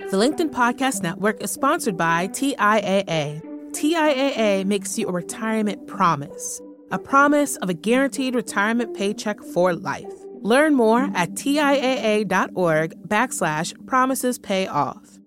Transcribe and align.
The 0.00 0.16
LinkedIn 0.16 0.50
Podcast 0.50 1.04
Network 1.04 1.40
is 1.40 1.52
sponsored 1.52 1.96
by 1.96 2.26
TIAA. 2.26 3.40
TIAA 3.70 4.64
makes 4.64 4.98
you 4.98 5.06
a 5.06 5.12
retirement 5.12 5.86
promise, 5.86 6.60
a 6.90 6.98
promise 6.98 7.54
of 7.58 7.68
a 7.68 7.74
guaranteed 7.74 8.34
retirement 8.34 8.96
paycheck 8.96 9.40
for 9.40 9.72
life. 9.72 10.12
Learn 10.40 10.74
more 10.74 11.08
at 11.14 11.30
TIAA.org 11.34 13.08
backslash 13.08 13.86
promises 13.86 14.36
pay 14.36 14.66
off. 14.66 15.20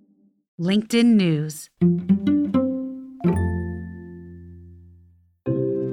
LinkedIn 0.60 1.16
News. 1.16 1.70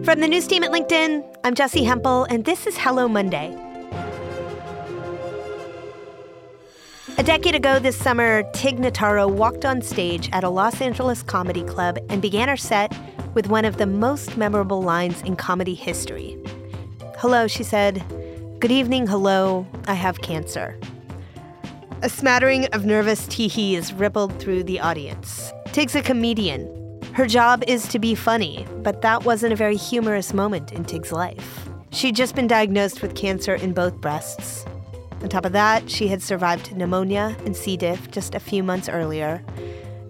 From 0.05 0.21
the 0.21 0.29
news 0.29 0.49
team 0.49 0.65
at 0.65 0.73
LinkedIn, 0.73 1.37
I'm 1.45 1.55
Jessi 1.55 1.87
Hempel, 1.87 2.25
and 2.25 2.45
this 2.45 2.67
is 2.67 2.77
Hello 2.77 3.07
Monday. 3.07 3.57
A 7.17 7.23
decade 7.23 7.55
ago 7.55 7.79
this 7.79 7.97
summer, 7.97 8.43
Tig 8.55 8.79
Notaro 8.79 9.31
walked 9.31 9.65
on 9.65 9.81
stage 9.83 10.29
at 10.33 10.43
a 10.43 10.49
Los 10.49 10.81
Angeles 10.81 11.23
comedy 11.23 11.63
club 11.63 11.97
and 12.09 12.21
began 12.21 12.49
her 12.49 12.57
set 12.57 12.93
with 13.35 13.47
one 13.47 13.65
of 13.65 13.77
the 13.77 13.87
most 13.87 14.37
memorable 14.37 14.83
lines 14.83 15.23
in 15.23 15.37
comedy 15.37 15.75
history. 15.75 16.37
Hello, 17.19 17.47
she 17.47 17.63
said. 17.63 18.03
Good 18.59 18.73
evening, 18.73 19.07
hello, 19.07 19.65
I 19.87 19.95
have 19.95 20.23
cancer. 20.23 20.77
A 22.03 22.09
smattering 22.09 22.67
of 22.67 22.85
nervous 22.85 23.29
tee-hees 23.29 23.93
rippled 23.93 24.41
through 24.41 24.65
the 24.65 24.81
audience. 24.81 25.53
Tig's 25.67 25.95
a 25.95 26.03
comedian. 26.03 26.69
Her 27.13 27.27
job 27.27 27.63
is 27.69 27.87
to 27.89 28.01
be 28.01 28.17
funny, 28.17 28.67
but 28.83 29.03
that 29.03 29.25
wasn't 29.25 29.53
a 29.53 29.57
very 29.57 29.77
humorous 29.77 30.35
moment 30.35 30.73
in 30.73 30.85
Tig's 30.85 31.13
life. 31.13 31.69
She'd 31.91 32.17
just 32.17 32.35
been 32.35 32.49
diagnosed 32.49 33.03
with 33.03 33.15
cancer 33.15 33.55
in 33.55 33.73
both 33.73 34.01
breasts. 34.01 34.67
On 35.25 35.31
top 35.31 35.47
of 35.47 35.53
that, 35.53 35.91
she 35.91 36.09
had 36.09 36.21
survived 36.21 36.77
pneumonia 36.77 37.35
and 37.47 37.57
C. 37.57 37.79
diff 37.79 38.11
just 38.11 38.35
a 38.35 38.39
few 38.39 38.63
months 38.63 38.91
earlier. 38.91 39.43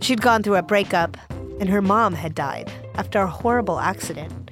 She'd 0.00 0.20
gone 0.20 0.42
through 0.42 0.56
a 0.56 0.62
breakup, 0.62 1.16
and 1.60 1.68
her 1.68 1.80
mom 1.80 2.14
had 2.14 2.34
died 2.34 2.68
after 2.96 3.20
a 3.20 3.29
horrible 3.29 3.79
accident. 3.79 4.51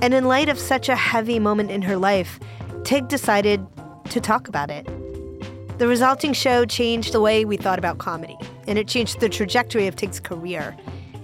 And 0.00 0.14
in 0.14 0.26
light 0.26 0.48
of 0.48 0.56
such 0.56 0.88
a 0.88 0.94
heavy 0.94 1.40
moment 1.40 1.72
in 1.72 1.82
her 1.82 1.96
life, 1.96 2.38
Tig 2.84 3.08
decided 3.08 3.66
to 4.10 4.20
talk 4.20 4.46
about 4.46 4.70
it. 4.70 4.86
The 5.80 5.88
resulting 5.88 6.32
show 6.32 6.64
changed 6.64 7.12
the 7.12 7.20
way 7.20 7.44
we 7.44 7.56
thought 7.56 7.80
about 7.80 7.98
comedy, 7.98 8.36
and 8.68 8.78
it 8.78 8.86
changed 8.86 9.18
the 9.18 9.28
trajectory 9.28 9.88
of 9.88 9.96
Tig's 9.96 10.20
career. 10.20 10.76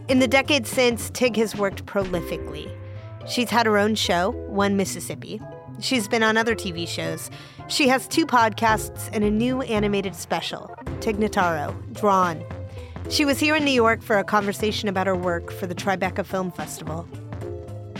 In 0.08 0.18
the 0.18 0.26
decades 0.26 0.68
since, 0.68 1.10
Tig 1.10 1.36
has 1.36 1.54
worked 1.54 1.86
prolifically. 1.86 2.76
She's 3.28 3.50
had 3.50 3.66
her 3.66 3.78
own 3.78 3.94
show, 3.94 4.30
One 4.48 4.76
Mississippi. 4.76 5.40
She's 5.80 6.08
been 6.08 6.22
on 6.22 6.36
other 6.36 6.54
TV 6.54 6.86
shows, 6.86 7.30
she 7.68 7.88
has 7.88 8.06
two 8.06 8.26
podcasts 8.26 9.08
and 9.12 9.24
a 9.24 9.30
new 9.30 9.62
animated 9.62 10.14
special, 10.14 10.74
Tig 11.00 11.16
Notaro, 11.16 11.74
Drawn. 11.94 12.44
She 13.08 13.24
was 13.24 13.38
here 13.38 13.56
in 13.56 13.64
New 13.64 13.70
York 13.70 14.02
for 14.02 14.18
a 14.18 14.24
conversation 14.24 14.88
about 14.88 15.06
her 15.06 15.16
work 15.16 15.50
for 15.50 15.66
the 15.66 15.74
Tribeca 15.74 16.24
Film 16.24 16.50
Festival. 16.50 17.08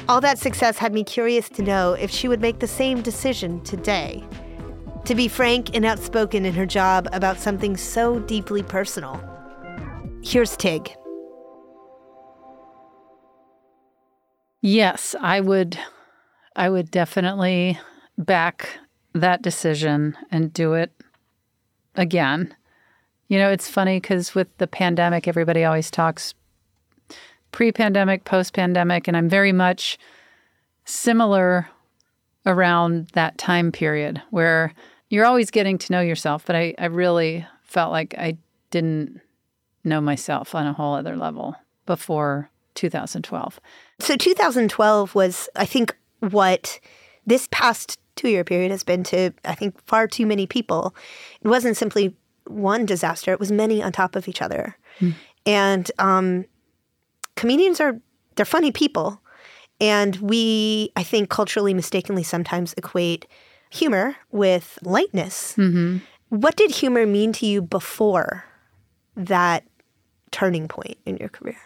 All 0.09 0.21
that 0.21 0.39
success 0.39 0.77
had 0.77 0.93
me 0.93 1.03
curious 1.03 1.49
to 1.51 1.63
know 1.63 1.95
if 1.95 2.11
she 2.11 2.29
would 2.29 2.41
make 2.41 2.59
the 2.59 2.67
same 2.67 3.01
decision 3.01 3.63
today. 3.63 4.23
To 5.07 5.15
be 5.15 5.29
frank 5.29 5.75
and 5.75 5.85
outspoken 5.85 6.45
in 6.45 6.55
her 6.55 6.67
job 6.67 7.09
about 7.13 7.39
something 7.39 7.77
so 7.77 8.19
deeply 8.21 8.63
personal. 8.63 9.23
Here's 10.23 10.57
Tig. 10.57 10.95
Yes, 14.61 15.15
I 15.21 15.41
would 15.41 15.79
I 16.57 16.71
would 16.71 16.91
definitely 16.91 17.79
back 18.17 18.79
that 19.15 19.43
decision 19.43 20.17
and 20.31 20.53
do 20.53 20.75
it 20.75 20.93
again. 21.97 22.55
You 23.29 23.39
know, 23.39 23.51
it's 23.51 23.69
funny 23.69 24.01
because 24.01 24.35
with 24.35 24.57
the 24.59 24.67
pandemic, 24.67 25.27
everybody 25.27 25.65
always 25.65 25.91
talks 25.91 26.35
pre 27.53 27.73
pandemic, 27.73 28.25
post 28.25 28.53
pandemic, 28.53 29.09
and 29.09 29.17
I'm 29.17 29.29
very 29.29 29.53
much 29.53 29.99
similar 30.85 31.69
around 32.47 33.09
that 33.15 33.39
time 33.39 33.73
period 33.73 34.21
where 34.31 34.75
you're 35.09 35.25
always 35.25 35.51
getting 35.51 35.79
to 35.79 35.93
know 35.93 36.01
yourself. 36.01 36.45
But 36.45 36.57
I, 36.57 36.75
I 36.79 36.87
really 36.87 37.47
felt 37.63 37.91
like 37.91 38.15
I 38.19 38.37
didn't 38.71 39.21
know 39.85 40.01
myself 40.01 40.55
on 40.55 40.67
a 40.67 40.73
whole 40.73 40.95
other 40.95 41.17
level 41.17 41.55
before 41.87 42.51
2012. 42.75 43.61
So 44.01 44.17
2012 44.17 45.15
was, 45.15 45.49
I 45.55 45.65
think, 45.65 45.95
what 46.33 46.81
this 47.27 47.49
past 47.51 47.99
two 48.17 48.29
year 48.29 48.45
period 48.45 48.71
has 48.71 48.83
been 48.83 49.03
to, 49.05 49.33
I 49.45 49.55
think, 49.55 49.81
far 49.87 50.07
too 50.07 50.27
many 50.27 50.47
people. 50.47 50.95
It 51.43 51.49
wasn't 51.49 51.77
simply 51.77 52.15
one 52.47 52.85
disaster, 52.85 53.33
it 53.33 53.41
was 53.41 53.51
many 53.51 53.83
on 53.83 53.93
top 53.93 54.17
of 54.17 54.29
each 54.29 54.43
other. 54.43 54.77
Mm. 55.01 55.15
And 55.47 55.91
um, 55.99 56.45
comedians 57.37 57.81
are, 57.81 57.99
they're 58.37 58.45
funny 58.45 58.71
people. 58.71 59.21
And 59.81 60.17
we, 60.17 60.91
I 60.95 61.03
think, 61.03 61.31
culturally 61.31 61.75
mistakenly 61.75 62.23
sometimes 62.23 62.75
equate 62.77 63.27
humor 63.71 64.17
with 64.31 64.79
lightness. 64.83 65.55
Mm-hmm. 65.57 65.99
What 66.29 66.57
did 66.57 66.71
humor 66.71 67.07
mean 67.07 67.33
to 67.35 67.47
you 67.47 67.61
before 67.61 68.45
that 69.17 69.65
turning 70.31 70.69
point 70.69 70.99
in 71.07 71.17
your 71.17 71.29
career? 71.29 71.57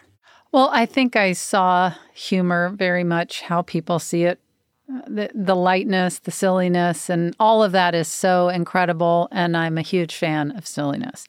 Well, 0.51 0.69
I 0.73 0.85
think 0.85 1.15
I 1.15 1.33
saw 1.33 1.93
humor 2.13 2.69
very 2.69 3.03
much 3.03 3.41
how 3.41 3.61
people 3.61 3.99
see 3.99 4.23
it 4.23 4.39
the 5.07 5.29
the 5.35 5.55
lightness, 5.55 6.19
the 6.19 6.31
silliness, 6.31 7.09
and 7.09 7.35
all 7.39 7.63
of 7.63 7.71
that 7.73 7.93
is 7.93 8.07
so 8.07 8.49
incredible. 8.49 9.27
And 9.31 9.55
I'm 9.55 9.77
a 9.77 9.83
huge 9.83 10.15
fan 10.15 10.51
of 10.51 10.65
silliness. 10.65 11.27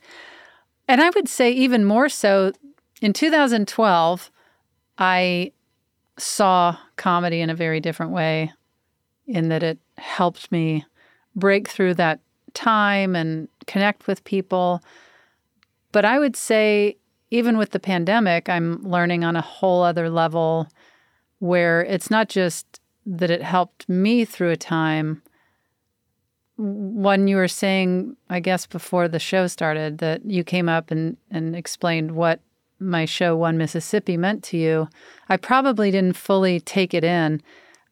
And 0.88 1.00
I 1.00 1.10
would 1.10 1.28
say 1.28 1.52
even 1.52 1.84
more 1.84 2.08
so 2.08 2.52
in 3.00 3.12
2012, 3.12 4.30
I 4.98 5.52
saw 6.18 6.76
comedy 6.96 7.40
in 7.40 7.50
a 7.50 7.54
very 7.54 7.80
different 7.80 8.12
way, 8.12 8.52
in 9.26 9.48
that 9.48 9.62
it 9.62 9.78
helped 9.98 10.50
me 10.50 10.84
break 11.36 11.68
through 11.68 11.94
that 11.94 12.20
time 12.54 13.14
and 13.14 13.48
connect 13.66 14.06
with 14.06 14.24
people. 14.24 14.82
But 15.92 16.04
I 16.04 16.18
would 16.18 16.36
say, 16.36 16.96
even 17.30 17.56
with 17.56 17.70
the 17.70 17.80
pandemic, 17.80 18.48
I'm 18.48 18.82
learning 18.82 19.24
on 19.24 19.36
a 19.36 19.40
whole 19.40 19.82
other 19.82 20.10
level 20.10 20.68
where 21.38 21.82
it's 21.84 22.10
not 22.10 22.28
just 22.28 22.79
that 23.06 23.30
it 23.30 23.42
helped 23.42 23.88
me 23.88 24.24
through 24.24 24.50
a 24.50 24.56
time 24.56 25.22
when 26.56 27.26
you 27.26 27.36
were 27.36 27.48
saying, 27.48 28.16
I 28.28 28.40
guess 28.40 28.66
before 28.66 29.08
the 29.08 29.18
show 29.18 29.46
started, 29.46 29.98
that 29.98 30.24
you 30.26 30.44
came 30.44 30.68
up 30.68 30.90
and, 30.90 31.16
and 31.30 31.56
explained 31.56 32.10
what 32.12 32.40
my 32.78 33.06
show 33.06 33.34
One 33.34 33.56
Mississippi 33.56 34.16
meant 34.16 34.44
to 34.44 34.58
you, 34.58 34.88
I 35.28 35.38
probably 35.38 35.90
didn't 35.90 36.16
fully 36.16 36.60
take 36.60 36.92
it 36.92 37.04
in 37.04 37.42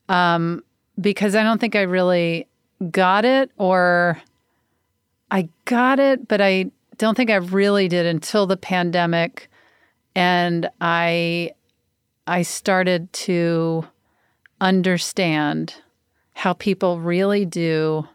um, 0.08 0.62
because 1.00 1.34
I 1.34 1.42
don't 1.42 1.58
think 1.58 1.76
I 1.76 1.82
really 1.82 2.46
got 2.90 3.24
it, 3.24 3.50
or 3.56 4.20
I 5.30 5.48
got 5.64 5.98
it, 5.98 6.28
but 6.28 6.40
I 6.40 6.70
don't 6.96 7.16
think 7.16 7.30
I 7.30 7.36
really 7.36 7.88
did 7.88 8.06
until 8.06 8.46
the 8.46 8.56
pandemic, 8.56 9.50
and 10.14 10.68
I 10.80 11.52
I 12.26 12.42
started 12.42 13.10
to 13.14 13.86
understand 14.60 15.74
how 16.34 16.52
people 16.52 17.00
really 17.00 17.44
do 17.44 18.06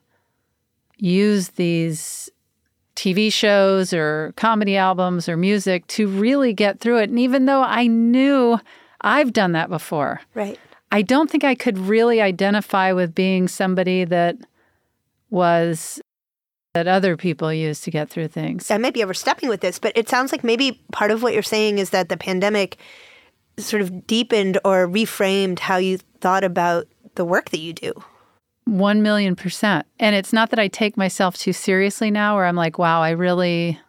use 0.97 1.49
these 1.49 2.29
TV 2.95 3.31
shows 3.31 3.93
or 3.93 4.33
comedy 4.37 4.77
albums 4.77 5.27
or 5.27 5.35
music 5.35 5.85
to 5.87 6.07
really 6.07 6.53
get 6.53 6.79
through 6.79 6.99
it. 6.99 7.09
And 7.09 7.19
even 7.19 7.45
though 7.45 7.63
I 7.63 7.87
knew 7.87 8.59
I've 9.01 9.33
done 9.33 9.51
that 9.53 9.69
before, 9.69 10.21
right. 10.33 10.59
I 10.91 11.01
don't 11.01 11.29
think 11.29 11.43
I 11.43 11.55
could 11.55 11.77
really 11.77 12.21
identify 12.21 12.91
with 12.91 13.15
being 13.15 13.47
somebody 13.47 14.05
that 14.05 14.37
was 15.31 15.99
that 16.73 16.87
other 16.87 17.17
people 17.17 17.53
use 17.53 17.81
to 17.81 17.91
get 17.91 18.09
through 18.09 18.27
things. 18.27 18.71
I 18.71 18.77
might 18.77 18.93
be 18.93 19.03
overstepping 19.03 19.49
with 19.49 19.61
this, 19.61 19.79
but 19.79 19.91
it 19.95 20.09
sounds 20.09 20.31
like 20.31 20.43
maybe 20.43 20.81
part 20.91 21.11
of 21.11 21.21
what 21.21 21.33
you're 21.33 21.43
saying 21.43 21.77
is 21.77 21.91
that 21.91 22.09
the 22.09 22.17
pandemic 22.17 22.77
sort 23.57 23.81
of 23.81 24.07
deepened 24.07 24.57
or 24.65 24.87
reframed 24.87 25.59
how 25.59 25.77
you 25.77 25.99
thought 26.19 26.43
about 26.43 26.87
the 27.15 27.25
work 27.25 27.49
that 27.51 27.59
you 27.59 27.73
do. 27.73 27.93
One 28.65 29.01
million 29.01 29.35
percent. 29.35 29.85
And 29.99 30.15
it's 30.15 30.33
not 30.33 30.49
that 30.51 30.59
I 30.59 30.67
take 30.67 30.97
myself 30.97 31.37
too 31.37 31.53
seriously 31.53 32.09
now, 32.09 32.35
where 32.35 32.45
I'm 32.45 32.55
like, 32.55 32.77
wow, 32.77 33.01
I 33.01 33.11
really, 33.11 33.79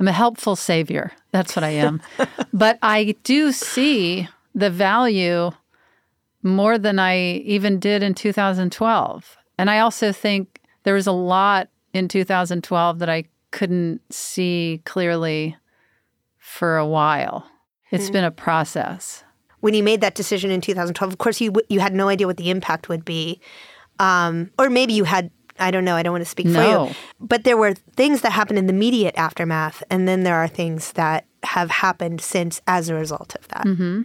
I'm 0.00 0.08
a 0.08 0.12
helpful 0.12 0.56
savior. 0.56 1.12
That's 1.30 1.54
what 1.54 1.64
I 1.64 1.70
am. 1.70 2.02
but 2.52 2.78
I 2.82 3.16
do 3.22 3.52
see 3.52 4.28
the 4.54 4.70
value 4.70 5.50
more 6.42 6.78
than 6.78 6.98
I 6.98 7.36
even 7.38 7.78
did 7.78 8.02
in 8.02 8.14
2012. 8.14 9.36
And 9.58 9.70
I 9.70 9.78
also 9.78 10.12
think 10.12 10.60
there 10.84 10.94
was 10.94 11.06
a 11.06 11.12
lot 11.12 11.68
in 11.92 12.08
2012 12.08 12.98
that 12.98 13.08
I 13.08 13.24
couldn't 13.50 14.00
see 14.12 14.82
clearly 14.84 15.56
for 16.38 16.76
a 16.76 16.86
while. 16.86 17.46
It's 17.90 18.04
mm-hmm. 18.04 18.12
been 18.12 18.24
a 18.24 18.30
process. 18.30 19.24
When 19.60 19.74
you 19.74 19.82
made 19.82 20.00
that 20.02 20.14
decision 20.14 20.50
in 20.50 20.60
2012, 20.60 21.12
of 21.12 21.18
course, 21.18 21.40
you 21.40 21.52
you 21.68 21.80
had 21.80 21.94
no 21.94 22.08
idea 22.08 22.26
what 22.26 22.36
the 22.36 22.50
impact 22.50 22.88
would 22.88 23.04
be, 23.04 23.40
um, 23.98 24.50
or 24.58 24.68
maybe 24.68 24.92
you 24.92 25.04
had 25.04 25.30
I 25.58 25.70
don't 25.70 25.84
know. 25.84 25.94
I 25.94 26.02
don't 26.02 26.12
want 26.12 26.24
to 26.24 26.30
speak 26.30 26.48
for 26.48 26.62
you. 26.62 26.94
But 27.20 27.44
there 27.44 27.56
were 27.56 27.74
things 27.74 28.22
that 28.22 28.32
happened 28.32 28.58
in 28.58 28.66
the 28.66 28.72
immediate 28.72 29.16
aftermath, 29.16 29.82
and 29.88 30.08
then 30.08 30.24
there 30.24 30.36
are 30.36 30.48
things 30.48 30.92
that 30.92 31.26
have 31.44 31.70
happened 31.70 32.20
since 32.20 32.60
as 32.66 32.88
a 32.88 32.94
result 32.94 33.34
of 33.36 33.46
that. 33.48 33.64
Mm-hmm. 33.64 34.02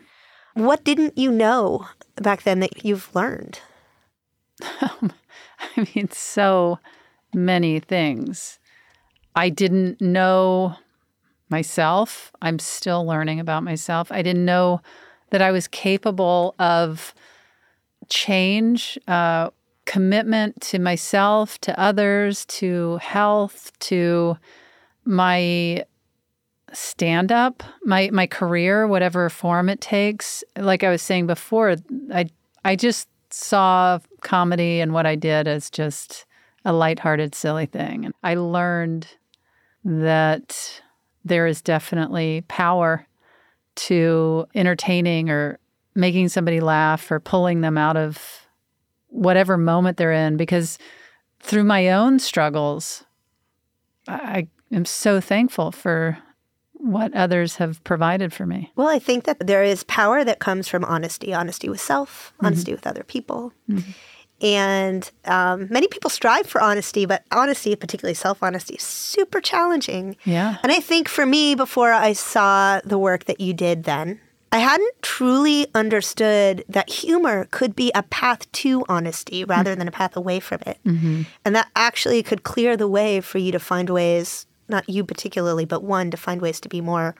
What 0.54 0.84
didn't 0.84 1.18
you 1.18 1.31
know 1.31 1.88
back 2.16 2.44
then 2.44 2.60
that 2.60 2.86
you've 2.86 3.14
learned? 3.16 3.60
I 4.62 5.88
mean, 5.96 6.10
so 6.12 6.80
many 7.34 7.80
things. 7.80 8.60
I 9.36 9.50
didn't 9.50 10.02
know 10.02 10.76
myself. 11.50 12.31
I'm 12.42 12.60
still 12.60 13.06
learning 13.06 13.40
about 13.40 13.63
myself. 13.63 14.12
I 14.12 14.22
didn't 14.22 14.46
know 14.46 14.81
that 15.31 15.42
I 15.42 15.51
was 15.51 15.68
capable 15.68 16.56
of 16.60 17.13
change, 18.10 18.98
uh, 19.07 19.50
commitment 19.86 20.62
to 20.62 20.80
myself, 20.80 21.60
to 21.62 21.80
others, 21.80 22.46
to 22.46 22.98
health, 22.98 23.72
to 23.80 24.38
my 25.06 25.84
stand 26.74 27.31
up, 27.31 27.63
my 27.84 28.10
my 28.12 28.28
career, 28.28 28.88
whatever 28.88 29.30
form 29.30 29.69
it 29.69 29.81
takes. 29.81 30.44
Like 30.56 30.84
I 30.84 30.90
was 30.90 31.02
saying 31.02 31.28
before, 31.28 31.75
I 32.13 32.30
I 32.63 32.75
just 32.75 33.07
saw 33.31 34.00
comedy 34.22 34.80
and 34.80 34.94
what 34.94 35.06
I 35.06 35.16
did 35.16 35.48
as 35.48 35.69
just 35.69 36.25
a 36.66 36.74
lighthearted, 36.74 37.34
silly 37.36 37.66
thing. 37.66 38.06
And 38.06 38.13
I 38.24 38.36
learned 38.36 39.07
that 39.84 40.81
there 41.25 41.48
is 41.48 41.62
definitely 41.62 42.44
power 42.48 43.06
to 43.75 44.45
entertaining 44.56 45.30
or 45.30 45.60
making 45.95 46.30
somebody 46.30 46.60
laugh 46.60 47.12
or 47.12 47.19
pulling 47.19 47.62
them 47.62 47.77
out 47.77 47.98
of 47.98 48.48
whatever 49.07 49.57
moment 49.57 49.98
they're 49.98 50.12
in 50.12 50.38
because 50.38 50.77
through 51.39 51.63
my 51.63 51.89
own 51.89 52.19
struggles 52.19 53.04
I 54.07 54.48
am 54.71 54.86
so 54.86 55.21
thankful 55.21 55.71
for 55.71 56.18
what 56.74 57.13
others 57.13 57.57
have 57.57 57.83
provided 57.83 58.33
for 58.33 58.45
me. 58.45 58.71
Well, 58.75 58.88
I 58.88 59.00
think 59.00 59.25
that 59.25 59.45
there 59.45 59.63
is 59.63 59.83
power 59.83 60.24
that 60.24 60.39
comes 60.39 60.68
from 60.68 60.86
honesty 60.86 61.33
honesty 61.33 61.69
with 61.69 61.81
self, 61.81 62.33
mm-hmm. 62.36 62.48
honesty 62.48 62.71
with 62.71 62.88
other 62.88 63.04
people. 63.04 63.54
Mm-hmm. 63.69 63.92
And 64.42 65.10
um, 65.26 65.68
many 65.70 65.88
people 65.88 66.10
strive 66.10 66.48
for 66.48 66.62
honesty, 66.62 67.06
but 67.06 67.24
honesty, 67.32 67.76
particularly 67.76 68.14
self 68.14 68.42
honesty, 68.42 68.76
is 68.76 68.84
super 68.84 69.42
challenging. 69.42 70.16
Yeah. 70.24 70.58
And 70.64 70.72
I 70.72 70.80
think 70.80 71.10
for 71.10 71.26
me, 71.26 71.56
before 71.56 71.92
I 71.92 72.14
saw 72.14 72.80
the 72.84 72.98
work 72.98 73.26
that 73.26 73.42
you 73.42 73.54
did 73.54 73.84
then, 73.84 74.20
I 74.52 74.60
hadn't 74.60 75.02
truly 75.02 75.68
understood 75.76 76.64
that 76.68 76.90
humor 76.90 77.48
could 77.52 77.76
be 77.76 77.92
a 77.94 78.04
path 78.04 78.52
to 78.54 78.84
honesty 78.90 79.44
rather 79.44 79.76
than 79.76 79.88
a 79.88 79.92
path 79.92 80.16
away 80.16 80.40
from 80.40 80.62
it. 80.66 80.80
And 81.46 81.56
that 81.56 81.70
actually 81.76 82.24
could 82.24 82.44
clear 82.44 82.76
the 82.76 82.88
way 82.88 83.22
for 83.22 83.38
you 83.38 83.52
to 83.52 83.60
find 83.60 83.90
ways, 83.90 84.48
not 84.68 84.90
you 84.90 85.04
particularly, 85.04 85.66
but 85.66 85.84
one, 85.84 86.10
to 86.12 86.18
find 86.18 86.42
ways 86.42 86.60
to 86.62 86.70
be 86.70 86.82
more 86.82 87.14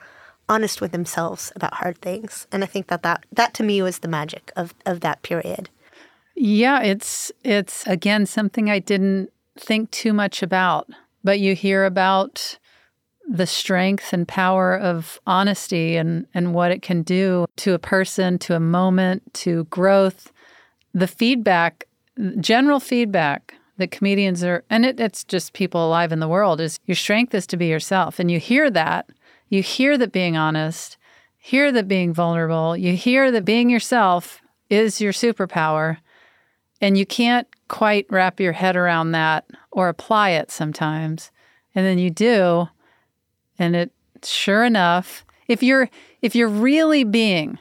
honest 0.48 0.80
with 0.80 0.90
themselves 0.90 1.52
about 1.54 1.74
hard 1.74 2.00
things. 2.00 2.48
And 2.50 2.64
I 2.64 2.66
think 2.66 2.88
that 2.88 3.04
that, 3.04 3.24
that 3.32 3.54
to 3.54 3.62
me 3.62 3.80
was 3.80 4.00
the 4.00 4.08
magic 4.08 4.50
of, 4.56 4.74
of 4.84 5.00
that 5.00 5.22
period. 5.22 5.70
Yeah, 6.34 6.82
it's 6.82 7.30
it's 7.44 7.86
again 7.86 8.26
something 8.26 8.70
I 8.70 8.78
didn't 8.78 9.30
think 9.58 9.90
too 9.90 10.12
much 10.12 10.42
about, 10.42 10.88
but 11.22 11.40
you 11.40 11.54
hear 11.54 11.84
about 11.84 12.58
the 13.28 13.46
strength 13.46 14.12
and 14.12 14.26
power 14.26 14.76
of 14.76 15.20
honesty 15.26 15.96
and 15.96 16.26
and 16.34 16.54
what 16.54 16.70
it 16.70 16.82
can 16.82 17.02
do 17.02 17.46
to 17.56 17.74
a 17.74 17.78
person, 17.78 18.38
to 18.40 18.56
a 18.56 18.60
moment, 18.60 19.34
to 19.34 19.64
growth. 19.64 20.32
The 20.92 21.06
feedback, 21.06 21.84
general 22.40 22.80
feedback 22.80 23.54
that 23.76 23.90
comedians 23.90 24.42
are 24.44 24.64
and 24.70 24.84
it, 24.84 24.98
it's 25.00 25.24
just 25.24 25.52
people 25.52 25.86
alive 25.86 26.12
in 26.12 26.20
the 26.20 26.28
world 26.28 26.60
is 26.60 26.78
your 26.86 26.96
strength 26.96 27.34
is 27.34 27.46
to 27.48 27.56
be 27.56 27.66
yourself. 27.66 28.18
And 28.18 28.30
you 28.30 28.38
hear 28.40 28.70
that. 28.70 29.08
You 29.48 29.62
hear 29.62 29.98
that 29.98 30.12
being 30.12 30.36
honest, 30.36 30.96
hear 31.36 31.72
that 31.72 31.88
being 31.88 32.12
vulnerable, 32.14 32.76
you 32.76 32.94
hear 32.94 33.32
that 33.32 33.44
being 33.44 33.68
yourself 33.68 34.40
is 34.68 35.00
your 35.00 35.12
superpower. 35.12 35.98
And 36.80 36.96
you 36.96 37.04
can't 37.04 37.46
quite 37.68 38.06
wrap 38.10 38.40
your 38.40 38.52
head 38.52 38.76
around 38.76 39.12
that 39.12 39.46
or 39.70 39.88
apply 39.88 40.30
it 40.30 40.50
sometimes. 40.50 41.30
And 41.74 41.86
then 41.86 41.98
you 41.98 42.10
do, 42.10 42.68
and 43.58 43.76
it 43.76 43.92
sure 44.24 44.64
enough, 44.64 45.24
if 45.46 45.62
you're 45.62 45.88
if 46.22 46.34
you're 46.34 46.48
really 46.48 47.04
being 47.04 47.58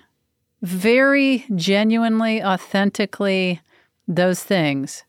very 0.62 1.46
genuinely, 1.56 2.44
authentically 2.44 3.62
those 4.08 4.44
things, 4.44 5.04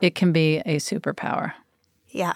it 0.00 0.14
can 0.14 0.32
be 0.32 0.58
a 0.58 0.76
superpower. 0.76 1.52
Yeah. 2.08 2.34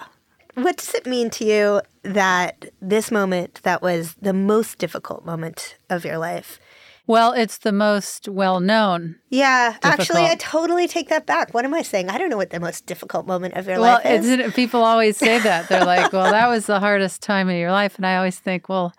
What 0.55 0.77
does 0.79 0.95
it 0.95 1.07
mean 1.07 1.29
to 1.31 1.45
you 1.45 1.83
that 2.03 2.67
this 2.81 3.11
moment 3.11 3.61
that 3.63 3.83
was 3.83 4.15
the 4.15 4.33
most 4.33 4.79
difficult 4.79 5.25
moment 5.25 5.77
of 5.91 6.05
your 6.05 6.19
life? 6.19 6.59
Well, 7.09 7.33
it's 7.33 7.59
the 7.59 7.71
most 7.73 8.29
well 8.29 8.59
known. 8.59 9.17
Yeah, 9.31 9.77
actually, 9.83 10.25
I 10.25 10.35
totally 10.35 10.89
take 10.89 11.09
that 11.09 11.25
back. 11.25 11.55
What 11.55 11.65
am 11.65 11.73
I 11.73 11.83
saying? 11.83 12.09
I 12.09 12.19
don't 12.19 12.31
know 12.31 12.37
what 12.37 12.51
the 12.51 12.59
most 12.59 12.87
difficult 12.87 13.27
moment 13.27 13.55
of 13.55 13.67
your 13.67 13.79
Well, 13.81 14.01
life 14.03 14.07
is. 14.07 14.29
it, 14.29 14.55
people 14.55 14.83
always 14.83 15.17
say 15.17 15.39
that. 15.39 15.69
They're 15.69 15.85
like, 15.95 16.13
well, 16.13 16.31
that 16.31 16.49
was 16.49 16.67
the 16.67 16.81
hardest 16.81 17.23
time 17.23 17.49
of 17.49 17.55
your 17.55 17.71
life. 17.71 17.97
And 17.97 18.05
I 18.07 18.17
always 18.17 18.39
think, 18.41 18.69
well, 18.69 18.93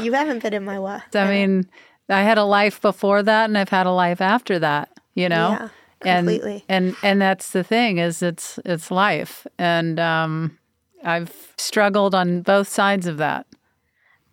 you 0.00 0.14
haven't 0.14 0.42
been 0.42 0.54
in 0.54 0.64
my 0.64 0.78
life. 0.78 1.02
I 1.14 1.28
mean, 1.28 1.68
I 2.08 2.22
had 2.22 2.38
a 2.38 2.44
life 2.44 2.80
before 2.80 3.22
that 3.22 3.44
and 3.44 3.58
I've 3.58 3.68
had 3.68 3.86
a 3.86 3.92
life 3.92 4.20
after 4.22 4.58
that, 4.60 4.88
you 5.14 5.28
know? 5.28 5.50
Yeah, 5.50 5.68
and, 6.02 6.26
completely. 6.26 6.64
And 6.68 6.96
and 7.02 7.20
that's 7.20 7.50
the 7.50 7.64
thing 7.64 7.98
is 7.98 8.22
it's 8.22 8.58
it's 8.64 8.90
life. 8.90 9.46
And 9.58 10.00
um 10.00 10.58
I've 11.02 11.52
struggled 11.58 12.14
on 12.14 12.40
both 12.42 12.68
sides 12.68 13.06
of 13.06 13.18
that. 13.18 13.46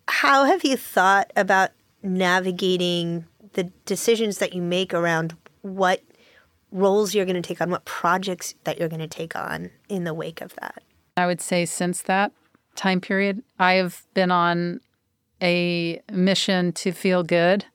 How 0.08 0.44
have 0.44 0.64
you 0.64 0.76
thought 0.76 1.30
about 1.36 1.70
navigating 2.02 3.26
the 3.54 3.64
decisions 3.84 4.38
that 4.38 4.54
you 4.54 4.62
make 4.62 4.94
around 4.94 5.36
what 5.62 6.02
roles 6.70 7.14
you're 7.14 7.26
going 7.26 7.40
to 7.40 7.46
take 7.46 7.60
on, 7.60 7.70
what 7.70 7.84
projects 7.84 8.54
that 8.64 8.78
you're 8.78 8.88
going 8.88 9.00
to 9.00 9.06
take 9.06 9.36
on 9.36 9.70
in 9.88 10.04
the 10.04 10.14
wake 10.14 10.40
of 10.40 10.54
that? 10.56 10.82
I 11.16 11.26
would 11.26 11.40
say 11.40 11.64
since 11.66 12.02
that 12.02 12.32
time 12.74 13.00
period, 13.00 13.42
I 13.58 13.74
have 13.74 14.04
been 14.14 14.30
on 14.30 14.80
a 15.42 16.00
mission 16.10 16.72
to 16.72 16.92
feel 16.92 17.22
good 17.22 17.66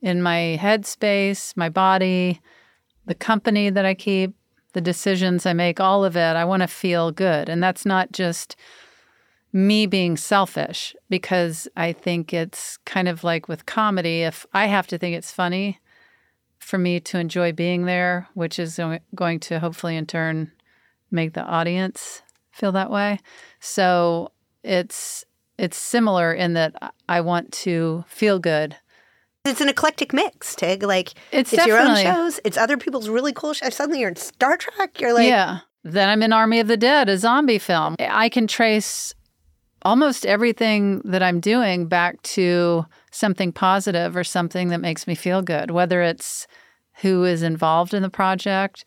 in 0.00 0.22
my 0.22 0.58
headspace, 0.60 1.56
my 1.56 1.68
body, 1.68 2.40
the 3.06 3.14
company 3.14 3.70
that 3.70 3.84
I 3.84 3.94
keep, 3.94 4.34
the 4.72 4.80
decisions 4.80 5.46
I 5.46 5.52
make, 5.54 5.80
all 5.80 6.04
of 6.04 6.16
it. 6.16 6.36
I 6.36 6.44
want 6.44 6.60
to 6.60 6.68
feel 6.68 7.10
good. 7.10 7.48
And 7.48 7.62
that's 7.62 7.86
not 7.86 8.12
just 8.12 8.56
me 9.52 9.86
being 9.86 10.16
selfish 10.16 10.94
because 11.08 11.66
I 11.76 11.92
think 11.92 12.34
it's 12.34 12.76
kind 12.78 13.08
of 13.08 13.24
like 13.24 13.48
with 13.48 13.66
comedy. 13.66 14.22
If 14.22 14.44
I 14.52 14.66
have 14.66 14.86
to 14.88 14.98
think 14.98 15.16
it's 15.16 15.32
funny 15.32 15.80
for 16.58 16.78
me 16.78 17.00
to 17.00 17.18
enjoy 17.18 17.52
being 17.52 17.86
there, 17.86 18.28
which 18.34 18.58
is 18.58 18.78
going 19.14 19.40
to 19.40 19.58
hopefully 19.60 19.96
in 19.96 20.06
turn 20.06 20.52
make 21.10 21.32
the 21.34 21.42
audience 21.44 22.22
feel 22.50 22.72
that 22.72 22.90
way. 22.90 23.20
So 23.60 24.32
it's 24.62 25.24
it's 25.58 25.76
similar 25.78 26.34
in 26.34 26.52
that 26.54 26.92
I- 27.08 27.20
want 27.20 27.52
to 27.52 28.04
feel 28.08 28.38
good. 28.38 28.76
It's 29.46 29.60
an 29.60 29.68
eclectic 29.68 30.12
mix, 30.12 30.54
Tig. 30.56 30.82
Like 30.82 31.14
It's 31.32 31.52
your 31.52 31.78
own 31.78 31.96
shows, 31.96 32.40
it's 32.44 32.58
other 32.58 32.76
people's 32.76 33.08
really 33.08 33.32
cool 33.32 33.52
shows. 33.54 33.74
Suddenly 33.74 34.00
you're 34.00 34.08
in 34.10 34.16
Star 34.16 34.56
Trek. 34.56 35.00
You're 35.00 35.14
like, 35.14 35.28
yeah. 35.28 35.60
Then 35.84 36.08
I'm 36.08 36.20
in 36.22 36.32
Army 36.32 36.58
of 36.58 36.66
the 36.66 36.76
Dead, 36.76 37.08
a 37.08 37.16
zombie 37.16 37.60
film. 37.60 37.94
I 38.00 38.28
can 38.28 38.48
trace 38.48 39.14
almost 39.86 40.26
everything 40.26 41.00
that 41.04 41.22
I'm 41.22 41.38
doing 41.38 41.86
back 41.86 42.20
to 42.22 42.84
something 43.12 43.52
positive 43.52 44.16
or 44.16 44.24
something 44.24 44.68
that 44.70 44.80
makes 44.80 45.06
me 45.06 45.14
feel 45.14 45.42
good, 45.42 45.70
whether 45.70 46.02
it's 46.02 46.48
who 47.02 47.22
is 47.22 47.44
involved 47.44 47.94
in 47.94 48.02
the 48.02 48.10
project, 48.10 48.84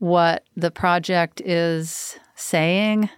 what 0.00 0.42
the 0.56 0.72
project 0.72 1.40
is 1.42 2.18
saying. 2.34 3.08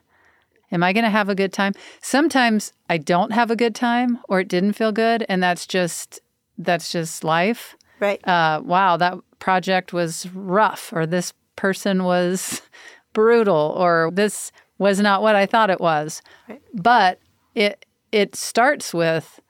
Am 0.70 0.82
I 0.82 0.92
going 0.92 1.04
to 1.04 1.10
have 1.10 1.30
a 1.30 1.34
good 1.34 1.52
time? 1.52 1.72
Sometimes 2.02 2.74
I 2.90 2.98
don't 2.98 3.32
have 3.32 3.50
a 3.50 3.56
good 3.56 3.74
time 3.74 4.18
or 4.28 4.40
it 4.40 4.48
didn't 4.48 4.74
feel 4.74 4.92
good 4.92 5.24
and 5.26 5.42
that's 5.42 5.66
just 5.66 6.20
that's 6.58 6.92
just 6.92 7.24
life. 7.24 7.74
right. 8.00 8.20
uh, 8.28 8.60
wow, 8.62 8.98
that 8.98 9.14
project 9.38 9.94
was 9.94 10.28
rough, 10.34 10.92
or 10.92 11.04
this 11.04 11.32
person 11.56 12.04
was 12.04 12.62
brutal, 13.12 13.74
or 13.76 14.10
this 14.12 14.52
was 14.78 15.00
not 15.00 15.22
what 15.22 15.36
I 15.36 15.46
thought 15.46 15.70
it 15.70 15.80
was. 15.80 16.22
Right. 16.48 16.62
But 16.72 17.20
it 17.54 17.86
it 18.12 18.34
starts 18.36 18.92
with 18.94 19.40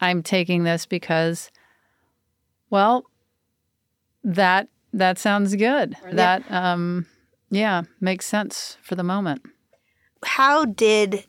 I'm 0.00 0.22
taking 0.22 0.64
this 0.64 0.86
because, 0.86 1.50
well, 2.70 3.04
that 4.24 4.68
that 4.92 5.18
sounds 5.18 5.54
good. 5.54 5.96
That 6.12 6.50
um, 6.50 7.06
yeah 7.50 7.82
makes 8.00 8.26
sense 8.26 8.76
for 8.82 8.94
the 8.94 9.02
moment. 9.02 9.42
How 10.24 10.64
did 10.64 11.24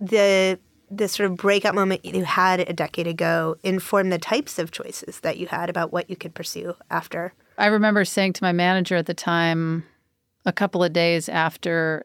the 0.00 0.58
the 0.90 1.08
sort 1.08 1.30
of 1.30 1.36
breakout 1.36 1.74
moment 1.74 2.04
you 2.04 2.24
had 2.24 2.60
a 2.60 2.72
decade 2.72 3.06
ago 3.06 3.56
inform 3.64 4.10
the 4.10 4.18
types 4.18 4.58
of 4.58 4.70
choices 4.70 5.20
that 5.20 5.36
you 5.36 5.46
had 5.48 5.68
about 5.68 5.92
what 5.92 6.08
you 6.08 6.16
could 6.16 6.34
pursue 6.34 6.74
after? 6.90 7.32
I 7.58 7.66
remember 7.66 8.04
saying 8.04 8.34
to 8.34 8.44
my 8.44 8.52
manager 8.52 8.96
at 8.96 9.06
the 9.06 9.14
time, 9.14 9.84
a 10.44 10.52
couple 10.52 10.84
of 10.84 10.92
days 10.92 11.28
after 11.28 12.04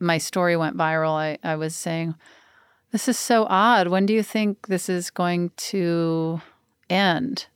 my 0.00 0.18
story 0.18 0.56
went 0.56 0.76
viral, 0.76 1.12
I, 1.12 1.38
I 1.42 1.56
was 1.56 1.74
saying, 1.74 2.14
This 2.92 3.08
is 3.08 3.18
so 3.18 3.46
odd. 3.48 3.88
When 3.88 4.06
do 4.06 4.12
you 4.12 4.22
think 4.22 4.66
this 4.66 4.88
is 4.88 5.10
going 5.10 5.50
to 5.56 6.40
end? 6.88 7.46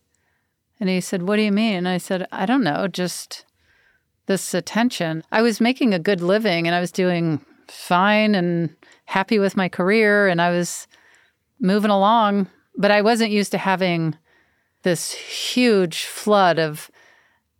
And 0.80 0.88
he 0.88 1.00
said, 1.00 1.22
What 1.22 1.36
do 1.36 1.42
you 1.42 1.52
mean? 1.52 1.74
And 1.74 1.88
I 1.88 1.98
said, 1.98 2.26
I 2.32 2.46
don't 2.46 2.64
know, 2.64 2.88
just 2.88 3.44
this 4.26 4.54
attention. 4.54 5.22
I 5.32 5.42
was 5.42 5.60
making 5.60 5.94
a 5.94 5.98
good 5.98 6.20
living 6.20 6.66
and 6.66 6.74
I 6.74 6.80
was 6.80 6.92
doing 6.92 7.44
fine 7.68 8.34
and 8.34 8.74
happy 9.06 9.38
with 9.38 9.56
my 9.56 9.68
career 9.68 10.28
and 10.28 10.40
I 10.40 10.50
was 10.50 10.86
moving 11.60 11.90
along, 11.90 12.48
but 12.76 12.90
I 12.90 13.02
wasn't 13.02 13.30
used 13.30 13.52
to 13.52 13.58
having 13.58 14.16
this 14.82 15.12
huge 15.12 16.04
flood 16.04 16.58
of 16.58 16.90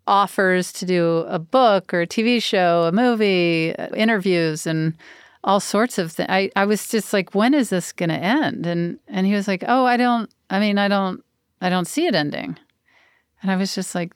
offers 0.07 0.73
to 0.73 0.87
do 0.87 1.25
a 1.29 1.39
book 1.39 1.93
or 1.95 2.03
a 2.03 2.07
TV 2.07 2.43
show, 2.43 2.85
a 2.85 2.93
movie, 2.93 3.75
uh, 3.77 3.89
interviews, 3.95 4.67
and 4.67 4.95
all 5.45 5.61
sorts 5.61 5.99
of 5.99 6.13
things. 6.13 6.29
I, 6.31 6.51
I 6.57 6.65
was 6.65 6.89
just 6.89 7.13
like, 7.13 7.35
when 7.35 7.55
is 7.55 7.71
this 7.71 7.93
going 7.93 8.11
to 8.11 8.17
end? 8.17 8.67
And 8.67 8.99
and 9.09 9.27
he 9.27 9.35
was 9.35 9.49
like, 9.49 9.65
oh, 9.67 9.85
I 9.85 9.97
don't. 9.97 10.31
I 10.51 10.61
mean, 10.61 10.79
I 10.79 10.89
don't. 10.89 11.25
I 11.61 11.69
don't 11.69 11.87
see 11.87 12.07
it 12.07 12.15
ending. 12.15 12.59
And 13.41 13.51
I 13.51 13.57
was 13.57 13.75
just 13.75 13.95
like, 13.95 14.13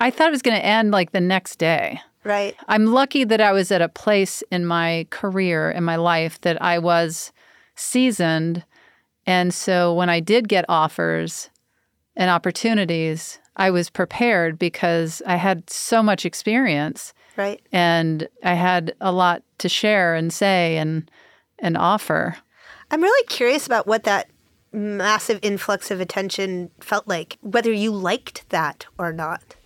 I 0.00 0.10
thought 0.10 0.28
it 0.28 0.32
was 0.32 0.42
going 0.42 0.56
to 0.56 0.64
end 0.64 0.90
like 0.90 1.12
the 1.12 1.20
next 1.20 1.56
day. 1.56 2.00
Right. 2.24 2.56
I'm 2.68 2.86
lucky 2.86 3.24
that 3.24 3.40
I 3.40 3.52
was 3.52 3.70
at 3.70 3.82
a 3.82 3.88
place 3.88 4.42
in 4.50 4.66
my 4.66 5.06
career, 5.10 5.70
in 5.70 5.84
my 5.84 5.96
life, 5.96 6.40
that 6.40 6.60
I 6.60 6.78
was 6.78 7.32
seasoned. 7.76 8.64
And 9.26 9.54
so 9.54 9.94
when 9.94 10.08
I 10.08 10.20
did 10.20 10.48
get 10.48 10.64
offers 10.68 11.50
and 12.16 12.30
opportunities, 12.30 13.38
I 13.56 13.70
was 13.70 13.90
prepared 13.90 14.58
because 14.58 15.22
I 15.26 15.36
had 15.36 15.68
so 15.70 16.02
much 16.02 16.24
experience. 16.24 17.12
Right. 17.36 17.60
And 17.72 18.28
I 18.42 18.54
had 18.54 18.94
a 19.00 19.12
lot 19.12 19.42
to 19.58 19.68
share 19.68 20.14
and 20.14 20.32
say 20.32 20.76
and 20.78 21.10
and 21.58 21.76
offer. 21.76 22.36
I'm 22.90 23.02
really 23.02 23.26
curious 23.26 23.66
about 23.66 23.86
what 23.86 24.04
that 24.04 24.28
massive 24.72 25.38
influx 25.42 25.90
of 25.90 26.00
attention 26.00 26.70
felt 26.80 27.08
like, 27.08 27.38
whether 27.40 27.72
you 27.72 27.90
liked 27.90 28.48
that 28.50 28.86
or 28.98 29.12
not. 29.12 29.56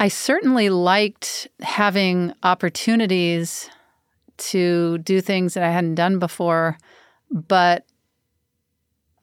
I 0.00 0.08
certainly 0.08 0.68
liked 0.68 1.48
having 1.60 2.32
opportunities 2.42 3.70
to 4.38 4.98
do 4.98 5.20
things 5.20 5.54
that 5.54 5.62
I 5.62 5.70
hadn't 5.70 5.96
done 5.96 6.18
before, 6.18 6.78
but 7.30 7.84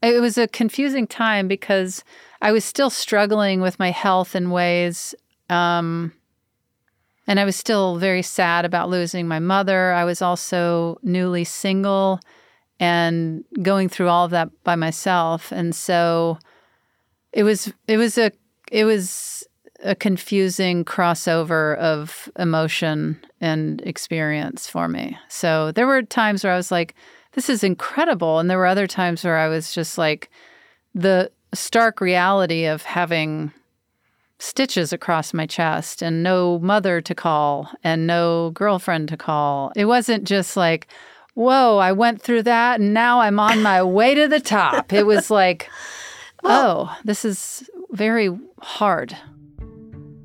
it 0.06 0.22
was 0.22 0.38
a 0.38 0.48
confusing 0.48 1.08
time 1.08 1.48
because 1.48 2.04
I 2.42 2.52
was 2.52 2.64
still 2.64 2.90
struggling 2.90 3.62
with 3.62 3.80
my 3.80 3.92
health 3.92 4.36
in 4.36 4.52
ways. 4.52 5.16
Um, 5.50 6.14
and 7.28 7.40
I 7.40 7.46
was 7.46 7.56
still 7.56 7.98
very 7.98 8.22
sad 8.22 8.66
about 8.66 8.90
losing 8.90 9.28
my 9.28 9.40
mother. 9.40 9.94
I 9.94 10.06
was 10.06 10.22
also 10.22 11.00
newly 11.02 11.44
single 11.44 12.20
and 12.80 13.44
going 13.62 13.90
through 13.90 14.10
all 14.10 14.26
of 14.26 14.32
that 14.32 14.50
by 14.64 14.76
myself. 14.76 15.52
And 15.52 15.74
so 15.76 16.38
it 17.32 17.44
was 17.44 17.74
it 17.88 17.98
was 17.98 18.18
a 18.18 18.32
it 18.72 18.86
was 18.86 19.48
a 19.84 19.96
confusing 19.96 20.86
crossover 20.86 21.78
of 21.78 22.30
emotion 22.38 23.24
and 23.42 23.82
experience 23.82 24.68
for 24.68 24.88
me. 24.88 25.18
So 25.30 25.72
there 25.72 25.88
were 25.88 26.02
times 26.02 26.44
where 26.44 26.54
I 26.54 26.58
was 26.58 26.72
like, 26.72 26.96
this 27.36 27.50
is 27.50 27.64
incredible. 27.64 28.40
And 28.40 28.50
there 28.50 28.58
were 28.58 28.66
other 28.66 28.88
times 28.88 29.24
where 29.24 29.38
I 29.38 29.48
was 29.48 29.74
just 29.74 29.98
like, 29.98 30.30
the 30.94 31.30
stark 31.54 32.02
reality 32.02 32.66
of 32.66 32.84
having 32.84 33.52
stitches 34.40 34.92
across 34.92 35.34
my 35.34 35.46
chest 35.46 36.02
and 36.02 36.24
no 36.24 36.60
mother 36.60 37.02
to 37.02 37.16
call 37.16 37.70
and 37.84 38.08
no 38.08 38.52
girlfriend 38.52 39.10
to 39.10 39.18
call. 39.18 39.72
It 39.76 39.86
wasn't 39.86 40.24
just 40.24 40.58
like, 40.58 40.88
whoa, 41.34 41.78
I 41.78 41.92
went 41.92 42.22
through 42.22 42.44
that 42.44 42.80
and 42.80 42.94
now 42.94 43.20
I'm 43.20 43.40
on 43.40 43.62
my 43.62 43.84
way 43.98 44.16
to 44.16 44.28
the 44.28 44.40
top. 44.40 44.92
It 44.94 45.06
was 45.06 45.30
like, 45.30 45.70
oh, 46.44 46.96
this 47.04 47.26
is 47.26 47.70
very 47.92 48.30
hard. 48.62 49.16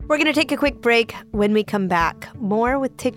We're 0.07 0.17
going 0.17 0.27
to 0.27 0.33
take 0.33 0.51
a 0.51 0.57
quick 0.57 0.81
break. 0.81 1.15
When 1.31 1.53
we 1.53 1.63
come 1.63 1.87
back, 1.87 2.29
more 2.35 2.79
with 2.79 2.97
Tig 2.97 3.17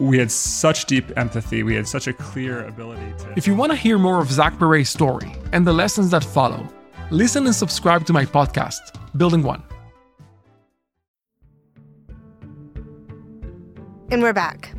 we 0.00 0.18
had 0.18 0.30
such 0.30 0.86
deep 0.86 1.12
empathy. 1.16 1.62
We 1.62 1.74
had 1.74 1.86
such 1.86 2.06
a 2.06 2.12
clear 2.12 2.66
ability 2.66 3.12
to. 3.18 3.34
If 3.36 3.46
you 3.46 3.54
want 3.54 3.70
to 3.70 3.76
hear 3.76 3.98
more 3.98 4.18
of 4.18 4.32
Zach 4.32 4.58
Perret's 4.58 4.88
story 4.88 5.30
and 5.52 5.66
the 5.66 5.74
lessons 5.74 6.10
that 6.10 6.24
follow, 6.24 6.66
listen 7.10 7.44
and 7.44 7.54
subscribe 7.54 8.06
to 8.06 8.12
my 8.14 8.24
podcast, 8.24 8.80
Building 9.16 9.42
One. 9.42 9.62
And 14.10 14.22
we're 14.22 14.32
back. 14.32 14.74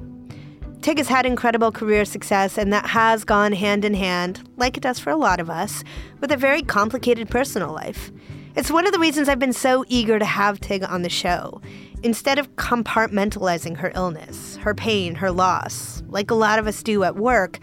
Tig 0.81 0.97
has 0.97 1.07
had 1.07 1.27
incredible 1.27 1.71
career 1.71 2.03
success, 2.03 2.57
and 2.57 2.73
that 2.73 2.87
has 2.87 3.23
gone 3.23 3.53
hand 3.53 3.85
in 3.85 3.93
hand, 3.93 4.49
like 4.57 4.75
it 4.75 4.81
does 4.81 4.97
for 4.97 5.11
a 5.11 5.15
lot 5.15 5.39
of 5.39 5.47
us, 5.47 5.83
with 6.19 6.31
a 6.31 6.37
very 6.37 6.63
complicated 6.63 7.29
personal 7.29 7.71
life. 7.71 8.11
It's 8.55 8.71
one 8.71 8.87
of 8.87 8.91
the 8.91 8.99
reasons 8.99 9.29
I've 9.29 9.37
been 9.37 9.53
so 9.53 9.85
eager 9.87 10.17
to 10.17 10.25
have 10.25 10.59
Tig 10.59 10.83
on 10.83 11.03
the 11.03 11.09
show. 11.09 11.61
Instead 12.03 12.39
of 12.39 12.55
compartmentalizing 12.55 13.77
her 13.77 13.91
illness, 13.93 14.55
her 14.57 14.73
pain, 14.73 15.13
her 15.13 15.29
loss, 15.31 16.01
like 16.07 16.31
a 16.31 16.35
lot 16.35 16.57
of 16.57 16.65
us 16.65 16.81
do 16.81 17.03
at 17.03 17.15
work, 17.15 17.59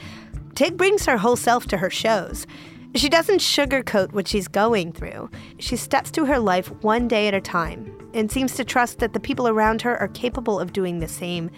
Tig 0.54 0.76
brings 0.76 1.06
her 1.06 1.16
whole 1.16 1.34
self 1.34 1.66
to 1.66 1.76
her 1.76 1.90
shows. 1.90 2.46
She 2.94 3.08
doesn't 3.08 3.40
sugarcoat 3.40 4.12
what 4.12 4.28
she's 4.28 4.46
going 4.46 4.92
through. 4.92 5.28
She 5.58 5.76
steps 5.76 6.10
through 6.10 6.26
her 6.26 6.38
life 6.38 6.68
one 6.82 7.08
day 7.08 7.26
at 7.26 7.34
a 7.34 7.40
time 7.40 7.92
and 8.14 8.30
seems 8.30 8.54
to 8.54 8.64
trust 8.64 9.00
that 9.00 9.12
the 9.12 9.20
people 9.20 9.48
around 9.48 9.82
her 9.82 9.96
are 9.98 10.08
capable 10.08 10.58
of 10.60 10.72
doing 10.72 11.00
the 11.00 11.08
same, 11.08 11.50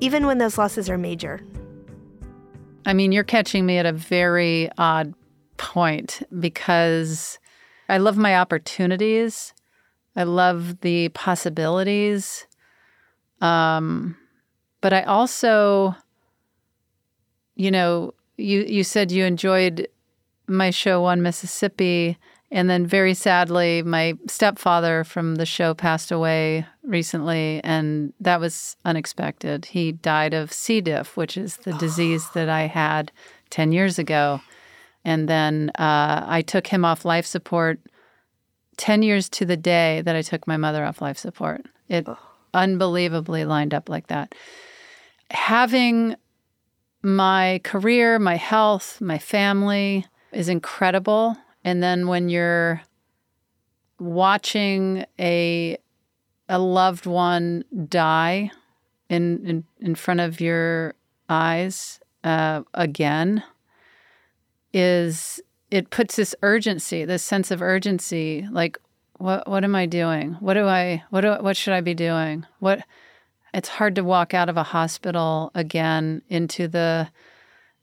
even 0.00 0.26
when 0.26 0.38
those 0.38 0.58
losses 0.58 0.90
are 0.90 0.98
major. 0.98 1.40
I 2.84 2.92
mean, 2.92 3.12
you're 3.12 3.24
catching 3.24 3.66
me 3.66 3.78
at 3.78 3.86
a 3.86 3.92
very 3.92 4.68
odd 4.78 5.14
point 5.58 6.22
because 6.38 7.38
I 7.88 7.98
love 7.98 8.16
my 8.16 8.36
opportunities 8.36 9.54
I 10.16 10.24
love 10.24 10.80
the 10.80 11.10
possibilities. 11.10 12.46
Um, 13.40 14.16
but 14.80 14.92
I 14.92 15.02
also, 15.02 15.94
you 17.54 17.70
know, 17.70 18.14
you 18.36 18.62
you 18.62 18.82
said 18.82 19.12
you 19.12 19.24
enjoyed 19.24 19.88
my 20.48 20.70
show 20.70 21.02
One 21.02 21.22
Mississippi, 21.22 22.18
And 22.50 22.70
then, 22.70 22.86
very 22.86 23.14
sadly, 23.14 23.82
my 23.82 24.14
stepfather 24.28 25.02
from 25.02 25.34
the 25.34 25.46
show 25.46 25.74
passed 25.74 26.12
away 26.12 26.64
recently, 26.84 27.60
and 27.64 28.12
that 28.20 28.38
was 28.38 28.76
unexpected. 28.84 29.66
He 29.66 29.92
died 29.92 30.32
of 30.32 30.52
C. 30.52 30.80
diff, 30.80 31.16
which 31.16 31.36
is 31.36 31.56
the 31.58 31.72
disease 31.72 32.30
that 32.34 32.48
I 32.48 32.68
had 32.68 33.10
10 33.50 33.72
years 33.72 33.98
ago. 33.98 34.40
And 35.04 35.28
then 35.28 35.70
uh, 35.76 36.24
I 36.26 36.42
took 36.42 36.68
him 36.68 36.84
off 36.84 37.04
life 37.04 37.26
support 37.26 37.80
10 38.76 39.02
years 39.02 39.28
to 39.30 39.44
the 39.44 39.56
day 39.56 40.02
that 40.02 40.16
I 40.16 40.22
took 40.22 40.46
my 40.46 40.56
mother 40.56 40.84
off 40.84 41.00
life 41.00 41.18
support. 41.18 41.62
It 41.88 42.06
unbelievably 42.52 43.44
lined 43.44 43.74
up 43.74 43.88
like 43.88 44.08
that. 44.08 44.34
Having 45.30 46.16
my 47.02 47.60
career, 47.64 48.18
my 48.18 48.36
health, 48.36 49.00
my 49.00 49.18
family 49.18 50.06
is 50.32 50.48
incredible. 50.48 51.36
And 51.64 51.82
then 51.82 52.08
when 52.08 52.28
you're 52.28 52.82
watching 53.98 55.04
a 55.18 55.78
a 56.48 56.58
loved 56.58 57.06
one 57.06 57.64
die 57.88 58.50
in 59.08 59.44
in, 59.46 59.64
in 59.80 59.94
front 59.94 60.20
of 60.20 60.40
your 60.40 60.94
eyes 61.28 61.98
uh, 62.24 62.62
again 62.74 63.42
is 64.72 65.40
it 65.70 65.90
puts 65.90 66.16
this 66.16 66.34
urgency, 66.42 67.04
this 67.04 67.22
sense 67.22 67.50
of 67.50 67.62
urgency, 67.62 68.46
like 68.50 68.78
what 69.18 69.48
what 69.48 69.64
am 69.64 69.74
I 69.74 69.86
doing? 69.86 70.34
What 70.40 70.54
do 70.54 70.66
I 70.66 71.04
what 71.10 71.22
do 71.22 71.34
what 71.40 71.56
should 71.56 71.74
I 71.74 71.80
be 71.80 71.94
doing? 71.94 72.46
What 72.60 72.84
it's 73.54 73.68
hard 73.68 73.94
to 73.94 74.04
walk 74.04 74.34
out 74.34 74.48
of 74.48 74.56
a 74.56 74.62
hospital 74.62 75.50
again 75.54 76.22
into 76.28 76.68
the 76.68 77.08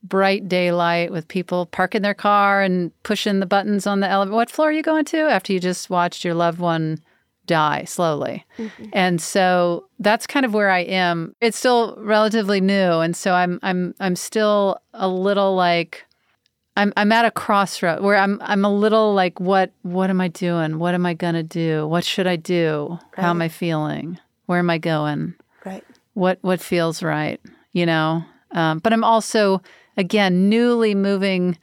bright 0.04 0.48
daylight 0.48 1.12
with 1.12 1.28
people 1.28 1.66
parking 1.66 2.02
their 2.02 2.14
car 2.14 2.62
and 2.62 2.92
pushing 3.04 3.40
the 3.40 3.46
buttons 3.46 3.88
on 3.88 4.02
the 4.02 4.08
elevator. 4.08 4.36
What 4.36 4.52
floor 4.52 4.70
are 4.70 4.74
you 4.74 4.84
going 4.84 5.06
to 5.06 5.18
after 5.22 5.54
you 5.54 5.60
just 5.60 5.90
watched 5.90 6.26
your 6.26 6.34
loved 6.34 6.60
one 6.60 7.00
die 7.46 7.86
slowly? 7.86 8.46
Mm-hmm. 8.58 8.86
And 8.94 9.22
so 9.22 9.88
that's 10.00 10.28
kind 10.28 10.46
of 10.46 10.54
where 10.54 10.70
I 10.70 10.80
am. 10.80 11.36
It's 11.42 11.58
still 11.58 11.96
relatively 11.98 12.62
new, 12.62 13.00
and 13.00 13.16
so 13.16 13.34
I'm 13.34 13.60
I'm 13.64 13.96
I'm 14.00 14.16
still 14.16 14.78
a 14.94 15.08
little 15.08 15.56
like 15.56 16.06
I'm 16.76 16.92
I'm 16.98 17.12
at 17.12 17.26
a 17.26 17.32
crossroad 17.32 18.02
where 18.02 18.16
I'm 18.16 18.40
I'm 18.42 18.66
a 18.66 18.74
little 18.74 19.14
like 19.14 19.40
what 19.40 19.72
what 19.84 20.10
am 20.10 20.20
I 20.20 20.28
doing? 20.28 20.80
What 20.80 20.94
am 20.94 21.06
I 21.06 21.14
gonna 21.14 21.44
do? 21.44 21.88
What 21.88 22.04
should 22.04 22.28
I 22.28 22.36
do? 22.36 22.98
Right. 23.18 23.24
How 23.24 23.30
am 23.30 23.42
I 23.42 23.50
feeling? 23.50 24.20
Where 24.48 24.60
am 24.60 24.70
I 24.70 24.80
going? 24.80 25.36
Right. 25.66 25.84
What 26.14 26.40
what 26.42 26.62
feels 26.62 27.04
right? 27.04 27.40
You 27.74 27.86
know. 27.86 28.24
Um, 28.52 28.80
but 28.80 28.94
I'm 28.94 29.04
also 29.04 29.62
again 29.98 30.50
newly 30.50 30.96
moving 30.96 31.58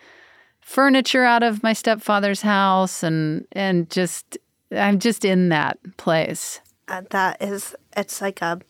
furniture 0.61 1.25
out 1.25 1.43
of 1.43 1.63
my 1.63 1.73
stepfather's 1.73 2.43
house 2.43 3.03
and 3.03 3.47
and 3.53 3.91
just 3.91 4.39
I'm 4.71 5.01
just 5.01 5.25
in 5.25 5.49
that 5.49 5.79
place. 5.97 6.61
Uh, 6.87 7.03
that 7.11 7.43
is 7.43 7.75
it's 7.97 8.21
like 8.21 8.41
a 8.43 8.61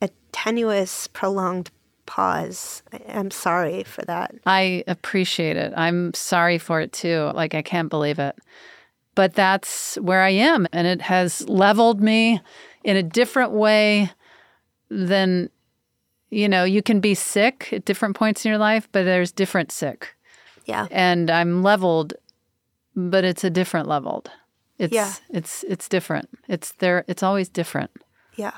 a 0.00 0.08
tenuous 0.30 1.08
prolonged 1.08 1.70
pause. 2.08 2.82
I'm 3.08 3.30
sorry 3.30 3.84
for 3.84 4.02
that. 4.06 4.34
I 4.46 4.82
appreciate 4.86 5.56
it. 5.56 5.72
I'm 5.76 6.12
sorry 6.14 6.58
for 6.58 6.80
it 6.80 6.92
too. 6.92 7.30
Like, 7.34 7.54
I 7.54 7.62
can't 7.62 7.90
believe 7.90 8.18
it. 8.18 8.34
But 9.14 9.34
that's 9.34 9.96
where 9.96 10.22
I 10.22 10.30
am. 10.30 10.66
And 10.72 10.86
it 10.86 11.02
has 11.02 11.46
leveled 11.48 12.00
me 12.00 12.40
in 12.82 12.96
a 12.96 13.02
different 13.02 13.52
way 13.52 14.10
than, 14.88 15.50
you 16.30 16.48
know, 16.48 16.64
you 16.64 16.82
can 16.82 16.98
be 17.00 17.14
sick 17.14 17.68
at 17.72 17.84
different 17.84 18.16
points 18.16 18.44
in 18.44 18.48
your 18.48 18.58
life, 18.58 18.88
but 18.90 19.04
there's 19.04 19.30
different 19.30 19.70
sick. 19.70 20.16
Yeah. 20.64 20.86
And 20.90 21.30
I'm 21.30 21.62
leveled, 21.62 22.14
but 22.96 23.22
it's 23.22 23.44
a 23.44 23.50
different 23.50 23.86
leveled. 23.86 24.30
It's 24.78 24.94
yeah. 24.94 25.12
it's 25.30 25.64
it's 25.64 25.88
different. 25.88 26.28
It's 26.48 26.72
there 26.72 27.04
it's 27.08 27.22
always 27.22 27.48
different. 27.48 27.90
Yeah. 28.36 28.54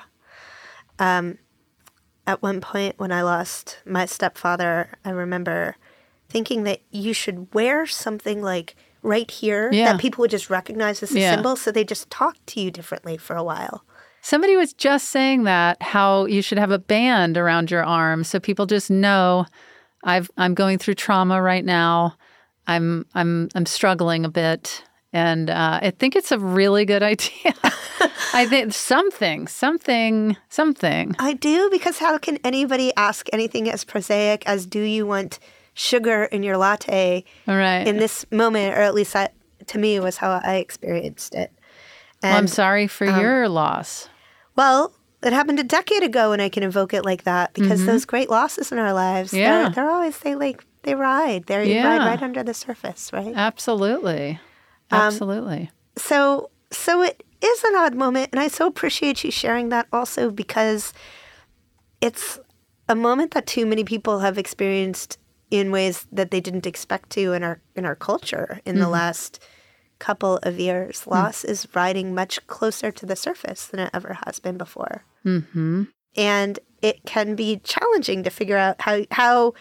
Um 0.99 1.39
at 2.31 2.43
one 2.43 2.61
point 2.61 2.95
when 2.97 3.11
I 3.11 3.23
lost 3.23 3.79
my 3.85 4.07
stepfather, 4.07 4.91
I 5.05 5.11
remember 5.11 5.77
thinking 6.29 6.63
that 6.63 6.81
you 6.93 7.13
should 7.13 7.53
wear 7.53 7.87
something 7.89 8.41
like 8.41 8.77
right 9.03 9.29
here 9.29 9.69
yeah. 9.73 9.93
that 9.93 10.01
people 10.01 10.23
would 10.23 10.31
just 10.31 10.49
recognize 10.49 11.03
as 11.03 11.13
a 11.13 11.19
yeah. 11.19 11.35
symbol 11.35 11.57
so 11.57 11.73
they 11.73 11.83
just 11.83 12.09
talk 12.09 12.37
to 12.47 12.61
you 12.61 12.71
differently 12.71 13.17
for 13.17 13.35
a 13.35 13.43
while. 13.43 13.85
Somebody 14.23 14.57
was 14.57 14.73
just 14.73 15.09
saying 15.09 15.43
that 15.45 15.83
how 15.83 16.27
you 16.27 16.41
should 16.41 16.59
have 16.59 16.71
a 16.71 16.79
band 16.79 17.37
around 17.37 17.69
your 17.69 17.83
arm 17.83 18.23
so 18.23 18.39
people 18.39 18.67
just 18.67 18.93
know 18.93 19.45
I've 20.05 20.31
I'm 20.37 20.55
going 20.55 20.79
through 20.79 20.95
trauma 20.95 21.43
right 21.43 21.65
now. 21.65 22.15
I'm 22.69 23.07
I'm 23.13 23.49
I'm 23.57 23.67
struggling 23.67 24.25
a 24.25 24.31
bit 24.31 24.85
and 25.13 25.51
uh, 25.51 25.81
I 25.83 25.91
think 25.91 26.17
it's 26.17 26.33
a 26.33 26.39
really 26.39 26.85
good 26.85 27.03
idea. 27.15 27.55
I 28.33 28.47
think 28.47 28.73
something, 28.73 29.49
something, 29.49 30.37
something. 30.49 31.17
I 31.19 31.35
do 31.35 31.69
because 31.71 31.99
how 31.99 32.19
can 32.19 32.39
anybody 32.45 32.93
ask 32.97 33.29
anything 33.33 33.69
as 33.69 33.85
prosaic 33.85 34.47
as 34.47 34.67
"Do 34.67 34.81
you 34.81 35.07
want 35.07 35.39
sugar 35.75 36.25
in 36.25 36.43
your 36.43 36.57
latte?" 36.57 37.25
Right. 37.47 37.87
In 37.87 37.97
this 37.97 38.25
moment, 38.31 38.75
or 38.75 38.81
at 38.81 38.95
least 38.95 39.13
that 39.15 39.35
to 39.67 39.79
me 39.79 40.01
was 40.01 40.17
how 40.19 40.41
I 40.43 40.57
experienced 40.57 41.35
it. 41.35 41.53
And, 42.23 42.31
well, 42.31 42.39
I'm 42.39 42.49
sorry 42.49 42.87
for 42.87 43.09
um, 43.09 43.21
your 43.21 43.49
loss. 43.49 44.09
Well, 44.57 44.93
it 45.23 45.33
happened 45.33 45.59
a 45.59 45.65
decade 45.65 46.03
ago, 46.03 46.33
and 46.33 46.41
I 46.41 46.49
can 46.49 46.63
evoke 46.63 46.95
it 46.95 47.05
like 47.05 47.25
that 47.25 47.53
because 47.55 47.81
mm-hmm. 47.81 47.91
those 47.91 48.05
great 48.05 48.31
losses 48.31 48.73
in 48.73 48.79
our 48.79 48.93
lives, 48.93 49.33
yeah. 49.33 49.63
they're, 49.63 49.71
they're 49.71 49.91
always 49.91 50.19
they 50.19 50.35
like 50.35 50.65
they 50.83 50.95
ride, 50.95 51.47
they 51.47 51.75
yeah. 51.75 51.87
ride 51.87 52.07
right 52.07 52.23
under 52.23 52.43
the 52.43 52.55
surface, 52.55 53.13
right? 53.13 53.33
Absolutely. 53.35 54.41
Um, 54.91 55.01
Absolutely. 55.01 55.63
Um, 55.63 55.69
so, 55.97 56.51
so 56.71 57.03
it 57.03 57.23
is 57.43 57.65
an 57.65 57.77
odd 57.77 57.95
moment, 57.95 58.31
and 58.33 58.41
I 58.41 58.49
so 58.49 58.67
appreciate 58.67 59.25
you 59.25 59.31
sharing 59.31 59.69
that 59.71 59.87
also 59.93 60.31
because 60.31 60.93
it's 62.01 62.39
a 62.89 62.95
moment 62.95 63.33
that 63.33 63.47
too 63.47 63.67
many 63.67 63.85
people 63.85 64.21
have 64.21 64.39
experienced 64.39 65.19
in 65.51 65.71
ways 65.71 66.07
that 66.13 66.31
they 66.31 66.41
didn't 66.41 66.67
expect 66.67 67.11
to 67.11 67.33
in 67.33 67.43
our 67.43 67.61
in 67.75 67.85
our 67.85 67.97
culture 67.97 68.61
in 68.65 68.75
mm-hmm. 68.75 68.83
the 68.83 68.89
last 68.89 69.43
couple 69.99 70.39
of 70.43 70.59
years. 70.59 71.03
Mm. 71.03 71.11
Loss 71.11 71.43
mm-hmm. 71.43 71.51
is 71.51 71.69
riding 71.75 72.15
much 72.15 72.45
closer 72.47 72.91
to 72.91 73.07
the 73.07 73.17
surface 73.17 73.67
than 73.67 73.81
it 73.81 73.91
ever 73.93 74.19
has 74.25 74.39
been 74.39 74.57
before, 74.57 75.05
mm-hmm. 75.25 75.85
and 76.17 76.59
it 76.83 77.05
can 77.05 77.35
be 77.35 77.61
challenging 77.63 78.23
to 78.23 78.31
figure 78.31 78.57
out 78.57 78.81
how 78.81 79.05
how 79.11 79.55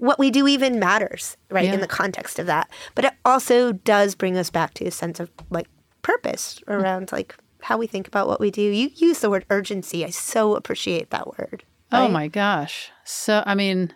what 0.00 0.18
we 0.18 0.30
do 0.30 0.48
even 0.48 0.78
matters, 0.78 1.36
right, 1.50 1.66
yeah. 1.66 1.74
in 1.74 1.80
the 1.80 1.86
context 1.86 2.38
of 2.38 2.46
that. 2.46 2.70
But 2.94 3.04
it 3.04 3.12
also 3.24 3.72
does 3.72 4.14
bring 4.14 4.36
us 4.36 4.50
back 4.50 4.74
to 4.74 4.86
a 4.86 4.90
sense 4.90 5.20
of 5.20 5.30
like 5.50 5.68
purpose 6.02 6.60
around 6.66 7.12
like 7.12 7.36
how 7.60 7.76
we 7.76 7.86
think 7.86 8.08
about 8.08 8.26
what 8.26 8.40
we 8.40 8.50
do. 8.50 8.62
You 8.62 8.90
use 8.94 9.20
the 9.20 9.30
word 9.30 9.44
urgency. 9.50 10.04
I 10.04 10.10
so 10.10 10.54
appreciate 10.54 11.10
that 11.10 11.26
word. 11.26 11.64
Oh 11.92 12.00
right? 12.00 12.06
Oh 12.06 12.08
my 12.08 12.28
gosh. 12.28 12.90
So, 13.04 13.42
I 13.46 13.54
mean, 13.54 13.92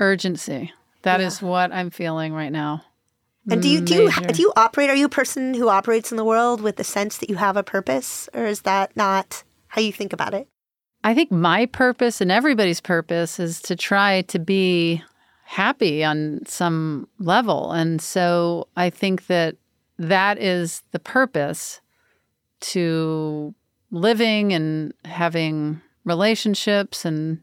urgency. 0.00 0.72
That 1.02 1.20
yeah. 1.20 1.26
is 1.26 1.40
what 1.40 1.72
I'm 1.72 1.90
feeling 1.90 2.32
right 2.32 2.52
now. 2.52 2.84
And 3.50 3.60
do 3.60 3.68
you 3.68 3.82
do 3.82 3.94
you, 3.94 4.10
do 4.10 4.40
you 4.40 4.52
operate? 4.56 4.88
Are 4.88 4.96
you 4.96 5.04
a 5.04 5.10
person 5.10 5.52
who 5.52 5.68
operates 5.68 6.10
in 6.10 6.16
the 6.16 6.24
world 6.24 6.62
with 6.62 6.76
the 6.76 6.84
sense 6.84 7.18
that 7.18 7.28
you 7.28 7.36
have 7.36 7.58
a 7.58 7.62
purpose, 7.62 8.26
or 8.32 8.46
is 8.46 8.62
that 8.62 8.96
not 8.96 9.44
how 9.68 9.82
you 9.82 9.92
think 9.92 10.14
about 10.14 10.32
it? 10.32 10.48
I 11.04 11.12
think 11.12 11.30
my 11.30 11.66
purpose 11.66 12.22
and 12.22 12.32
everybody's 12.32 12.80
purpose 12.80 13.38
is 13.38 13.60
to 13.62 13.76
try 13.76 14.22
to 14.22 14.38
be 14.38 15.02
happy 15.44 16.02
on 16.02 16.40
some 16.46 17.06
level. 17.18 17.72
And 17.72 18.00
so 18.00 18.68
I 18.74 18.88
think 18.88 19.26
that 19.26 19.56
that 19.98 20.38
is 20.38 20.82
the 20.92 20.98
purpose 20.98 21.82
to 22.60 23.54
living 23.90 24.54
and 24.54 24.94
having 25.04 25.82
relationships 26.04 27.04
and 27.04 27.38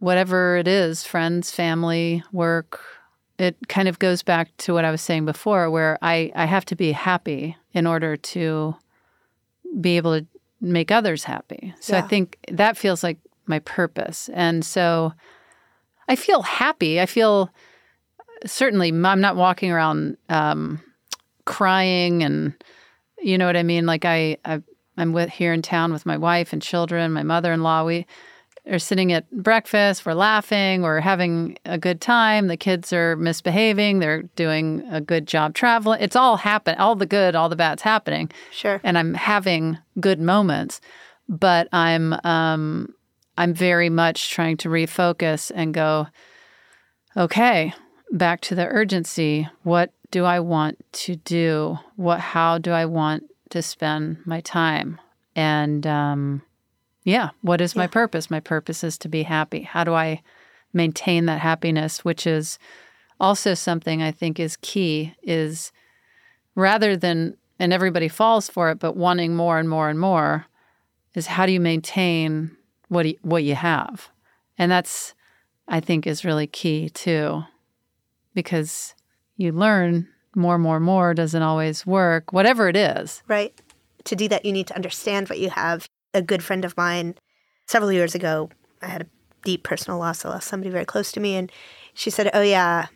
whatever 0.00 0.56
it 0.56 0.66
is 0.66 1.04
friends, 1.04 1.52
family, 1.52 2.24
work. 2.32 2.80
It 3.38 3.56
kind 3.68 3.86
of 3.86 4.00
goes 4.00 4.24
back 4.24 4.54
to 4.58 4.74
what 4.74 4.84
I 4.84 4.90
was 4.90 5.00
saying 5.00 5.26
before, 5.26 5.70
where 5.70 5.96
I, 6.02 6.32
I 6.34 6.46
have 6.46 6.64
to 6.66 6.76
be 6.76 6.90
happy 6.90 7.56
in 7.72 7.86
order 7.86 8.16
to 8.16 8.74
be 9.80 9.96
able 9.96 10.20
to 10.20 10.26
make 10.72 10.90
others 10.90 11.24
happy. 11.24 11.74
So 11.80 11.96
yeah. 11.96 12.04
I 12.04 12.08
think 12.08 12.38
that 12.50 12.76
feels 12.76 13.02
like 13.02 13.18
my 13.46 13.58
purpose. 13.60 14.30
And 14.32 14.64
so 14.64 15.12
I 16.08 16.16
feel 16.16 16.42
happy. 16.42 17.00
I 17.00 17.06
feel 17.06 17.50
certainly 18.46 18.88
I'm 18.88 19.20
not 19.20 19.36
walking 19.36 19.70
around 19.70 20.16
um, 20.28 20.80
crying 21.44 22.22
and 22.22 22.54
you 23.22 23.38
know 23.38 23.46
what 23.46 23.56
I 23.56 23.62
mean. 23.62 23.86
Like 23.86 24.04
I, 24.04 24.36
I 24.44 24.62
I'm 24.96 25.12
with 25.12 25.30
here 25.30 25.52
in 25.52 25.62
town 25.62 25.92
with 25.92 26.06
my 26.06 26.16
wife 26.16 26.52
and 26.52 26.62
children, 26.62 27.12
my 27.12 27.22
mother-in-law. 27.22 27.84
We 27.84 28.06
are 28.66 28.78
sitting 28.78 29.12
at 29.12 29.30
breakfast. 29.30 30.06
We're 30.06 30.14
laughing. 30.14 30.82
We're 30.82 31.00
having 31.00 31.58
a 31.64 31.76
good 31.76 32.00
time. 32.00 32.46
The 32.46 32.56
kids 32.56 32.92
are 32.92 33.16
misbehaving. 33.16 33.98
They're 33.98 34.22
doing 34.36 34.86
a 34.90 35.00
good 35.00 35.26
job 35.26 35.54
traveling. 35.54 36.00
It's 36.00 36.16
all 36.16 36.36
happen. 36.36 36.76
All 36.78 36.96
the 36.96 37.06
good, 37.06 37.34
all 37.34 37.48
the 37.48 37.56
bad's 37.56 37.82
happening. 37.82 38.30
Sure. 38.50 38.80
And 38.82 38.96
I'm 38.96 39.14
having 39.14 39.78
good 40.00 40.20
moments, 40.20 40.80
but 41.28 41.68
I'm 41.72 42.14
um, 42.24 42.94
I'm 43.36 43.52
very 43.52 43.90
much 43.90 44.30
trying 44.30 44.56
to 44.58 44.68
refocus 44.68 45.52
and 45.54 45.74
go. 45.74 46.06
Okay, 47.16 47.72
back 48.10 48.40
to 48.42 48.54
the 48.54 48.66
urgency. 48.66 49.48
What 49.62 49.92
do 50.10 50.24
I 50.24 50.40
want 50.40 50.84
to 50.92 51.16
do? 51.16 51.78
What 51.96 52.20
how 52.20 52.58
do 52.58 52.70
I 52.70 52.86
want 52.86 53.24
to 53.50 53.62
spend 53.62 54.18
my 54.24 54.40
time? 54.40 55.00
And 55.36 55.86
um 55.86 56.42
yeah, 57.04 57.30
what 57.42 57.60
is 57.60 57.76
my 57.76 57.86
purpose? 57.86 58.30
My 58.30 58.40
purpose 58.40 58.82
is 58.82 58.96
to 58.98 59.08
be 59.08 59.22
happy. 59.22 59.62
How 59.62 59.84
do 59.84 59.94
I 59.94 60.22
maintain 60.72 61.26
that 61.26 61.40
happiness, 61.40 62.04
which 62.04 62.26
is 62.26 62.58
also 63.20 63.54
something 63.54 64.02
I 64.02 64.10
think 64.10 64.40
is 64.40 64.56
key 64.56 65.14
is 65.22 65.70
rather 66.54 66.96
than 66.96 67.36
and 67.58 67.72
everybody 67.72 68.08
falls 68.08 68.48
for 68.48 68.70
it, 68.70 68.80
but 68.80 68.96
wanting 68.96 69.36
more 69.36 69.58
and 69.58 69.68
more 69.68 69.88
and 69.88 70.00
more 70.00 70.46
is 71.14 71.26
how 71.26 71.46
do 71.46 71.52
you 71.52 71.60
maintain 71.60 72.50
what 72.88 73.06
you, 73.06 73.16
what 73.22 73.44
you 73.44 73.54
have? 73.54 74.08
And 74.58 74.70
that's 74.70 75.14
I 75.68 75.80
think 75.80 76.06
is 76.06 76.24
really 76.24 76.46
key 76.46 76.88
too. 76.88 77.44
Because 78.34 78.94
you 79.36 79.52
learn 79.52 80.08
more, 80.34 80.58
more, 80.58 80.80
more 80.80 81.14
doesn't 81.14 81.42
always 81.42 81.86
work, 81.86 82.32
whatever 82.32 82.68
it 82.68 82.76
is. 82.76 83.22
Right. 83.28 83.54
To 84.04 84.16
do 84.16 84.26
that, 84.28 84.44
you 84.44 84.52
need 84.52 84.66
to 84.66 84.74
understand 84.74 85.28
what 85.28 85.38
you 85.38 85.50
have. 85.50 85.88
A 86.14 86.22
good 86.22 86.42
friend 86.42 86.64
of 86.64 86.76
mine, 86.76 87.16
several 87.66 87.92
years 87.92 88.14
ago, 88.14 88.50
I 88.80 88.86
had 88.86 89.02
a 89.02 89.06
deep 89.44 89.62
personal 89.62 89.98
loss. 89.98 90.24
I 90.24 90.30
lost 90.30 90.48
somebody 90.48 90.70
very 90.70 90.84
close 90.84 91.12
to 91.12 91.20
me. 91.20 91.36
And 91.36 91.50
she 91.92 92.10
said, 92.10 92.30
Oh, 92.32 92.42
yeah, 92.42 92.86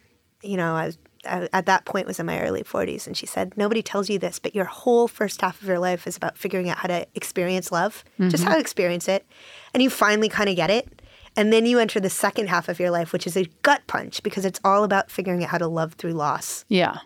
you 0.42 0.56
know, 0.56 0.74
I 0.74 0.86
was 0.86 0.98
I, 1.26 1.48
at 1.52 1.66
that 1.66 1.84
point 1.84 2.06
was 2.06 2.20
in 2.20 2.26
my 2.26 2.40
early 2.40 2.62
40s 2.62 3.06
and 3.06 3.16
she 3.16 3.26
said 3.26 3.56
nobody 3.56 3.82
tells 3.82 4.08
you 4.08 4.20
this 4.20 4.38
but 4.38 4.54
your 4.54 4.66
whole 4.66 5.08
first 5.08 5.40
half 5.40 5.60
of 5.60 5.66
your 5.66 5.80
life 5.80 6.06
is 6.06 6.16
about 6.16 6.38
figuring 6.38 6.68
out 6.68 6.78
how 6.78 6.86
to 6.88 7.06
experience 7.14 7.72
love 7.72 8.04
mm-hmm. 8.14 8.28
just 8.28 8.44
how 8.44 8.54
to 8.54 8.60
experience 8.60 9.08
it. 9.08 9.26
And 9.74 9.82
you 9.82 9.90
finally 9.90 10.28
kind 10.28 10.48
of 10.48 10.56
get 10.56 10.70
it. 10.70 11.02
And 11.36 11.52
then 11.52 11.66
you 11.66 11.78
enter 11.78 12.00
the 12.00 12.10
second 12.10 12.48
half 12.48 12.68
of 12.68 12.78
your 12.78 12.90
life 12.90 13.12
which 13.12 13.26
is 13.26 13.36
a 13.36 13.46
gut 13.62 13.82
punch 13.86 14.22
because 14.22 14.44
it's 14.44 14.60
all 14.64 14.84
about 14.84 15.10
figuring 15.10 15.42
out 15.42 15.50
how 15.50 15.58
to 15.58 15.66
love 15.66 15.94
through 15.94 16.12
loss. 16.12 16.64
Yeah. 16.68 16.98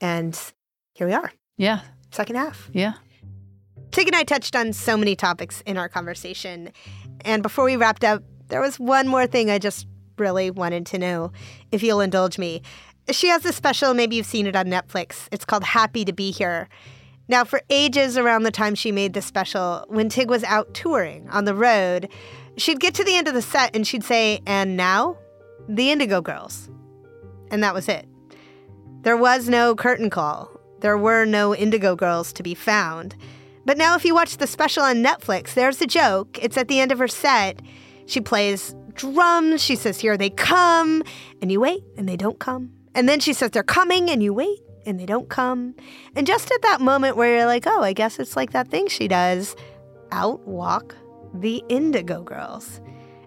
And 0.00 0.38
here 0.94 1.06
we 1.06 1.12
are. 1.12 1.30
Yeah. 1.56 1.80
Second 2.10 2.36
half. 2.36 2.70
Yeah 2.72 2.94
Tig 3.92 4.06
and 4.06 4.16
I 4.16 4.24
touched 4.24 4.56
on 4.56 4.72
so 4.72 4.96
many 4.96 5.14
topics 5.14 5.62
in 5.66 5.76
our 5.76 5.88
conversation. 5.88 6.72
And 7.26 7.42
before 7.42 7.66
we 7.66 7.76
wrapped 7.76 8.04
up, 8.04 8.22
there 8.48 8.60
was 8.60 8.80
one 8.80 9.06
more 9.06 9.26
thing 9.26 9.50
I 9.50 9.58
just 9.58 9.86
really 10.16 10.50
wanted 10.50 10.86
to 10.86 10.98
know, 10.98 11.30
if 11.70 11.82
you'll 11.82 12.00
indulge 12.00 12.38
me. 12.38 12.62
She 13.10 13.28
has 13.28 13.44
a 13.44 13.52
special, 13.52 13.92
maybe 13.92 14.16
you've 14.16 14.26
seen 14.26 14.46
it 14.46 14.56
on 14.56 14.66
Netflix. 14.66 15.28
It's 15.30 15.44
called 15.44 15.64
Happy 15.64 16.06
to 16.06 16.12
Be 16.12 16.30
Here. 16.30 16.68
Now, 17.28 17.44
for 17.44 17.60
ages 17.68 18.16
around 18.16 18.44
the 18.44 18.50
time 18.50 18.74
she 18.74 18.92
made 18.92 19.12
this 19.12 19.26
special, 19.26 19.84
when 19.88 20.08
Tig 20.08 20.30
was 20.30 20.44
out 20.44 20.72
touring 20.72 21.28
on 21.28 21.44
the 21.44 21.54
road, 21.54 22.08
she'd 22.56 22.80
get 22.80 22.94
to 22.94 23.04
the 23.04 23.16
end 23.16 23.28
of 23.28 23.34
the 23.34 23.42
set 23.42 23.76
and 23.76 23.86
she'd 23.86 24.04
say, 24.04 24.40
And 24.46 24.76
now, 24.76 25.18
the 25.68 25.90
Indigo 25.90 26.22
Girls. 26.22 26.70
And 27.50 27.62
that 27.62 27.74
was 27.74 27.88
it. 27.88 28.06
There 29.02 29.16
was 29.18 29.48
no 29.48 29.74
curtain 29.74 30.08
call. 30.08 30.50
There 30.80 30.96
were 30.96 31.26
no 31.26 31.54
Indigo 31.54 31.94
Girls 31.94 32.32
to 32.34 32.42
be 32.42 32.54
found. 32.54 33.16
But 33.64 33.78
now, 33.78 33.94
if 33.94 34.04
you 34.04 34.14
watch 34.14 34.36
the 34.36 34.46
special 34.46 34.82
on 34.82 34.96
Netflix, 34.96 35.54
there's 35.54 35.80
a 35.80 35.86
joke. 35.86 36.38
It's 36.42 36.56
at 36.56 36.68
the 36.68 36.80
end 36.80 36.92
of 36.92 36.98
her 36.98 37.08
set. 37.08 37.60
She 38.06 38.20
plays 38.20 38.74
drums. 38.94 39.62
She 39.62 39.76
says, 39.76 40.00
Here 40.00 40.16
they 40.16 40.30
come. 40.30 41.02
And 41.40 41.52
you 41.52 41.60
wait, 41.60 41.84
and 41.96 42.08
they 42.08 42.16
don't 42.16 42.38
come. 42.38 42.72
And 42.94 43.08
then 43.08 43.20
she 43.20 43.32
says 43.32 43.50
they're 43.50 43.62
coming, 43.62 44.10
and 44.10 44.22
you 44.22 44.34
wait, 44.34 44.60
and 44.84 44.98
they 44.98 45.06
don't 45.06 45.28
come. 45.28 45.74
And 46.14 46.26
just 46.26 46.50
at 46.50 46.62
that 46.62 46.80
moment 46.80 47.16
where 47.16 47.36
you're 47.36 47.46
like, 47.46 47.66
oh, 47.66 47.82
I 47.82 47.92
guess 47.92 48.18
it's 48.18 48.36
like 48.36 48.52
that 48.52 48.68
thing 48.68 48.88
she 48.88 49.08
does, 49.08 49.56
out 50.10 50.46
walk 50.46 50.94
the 51.34 51.62
Indigo 51.68 52.22
Girls. 52.22 52.80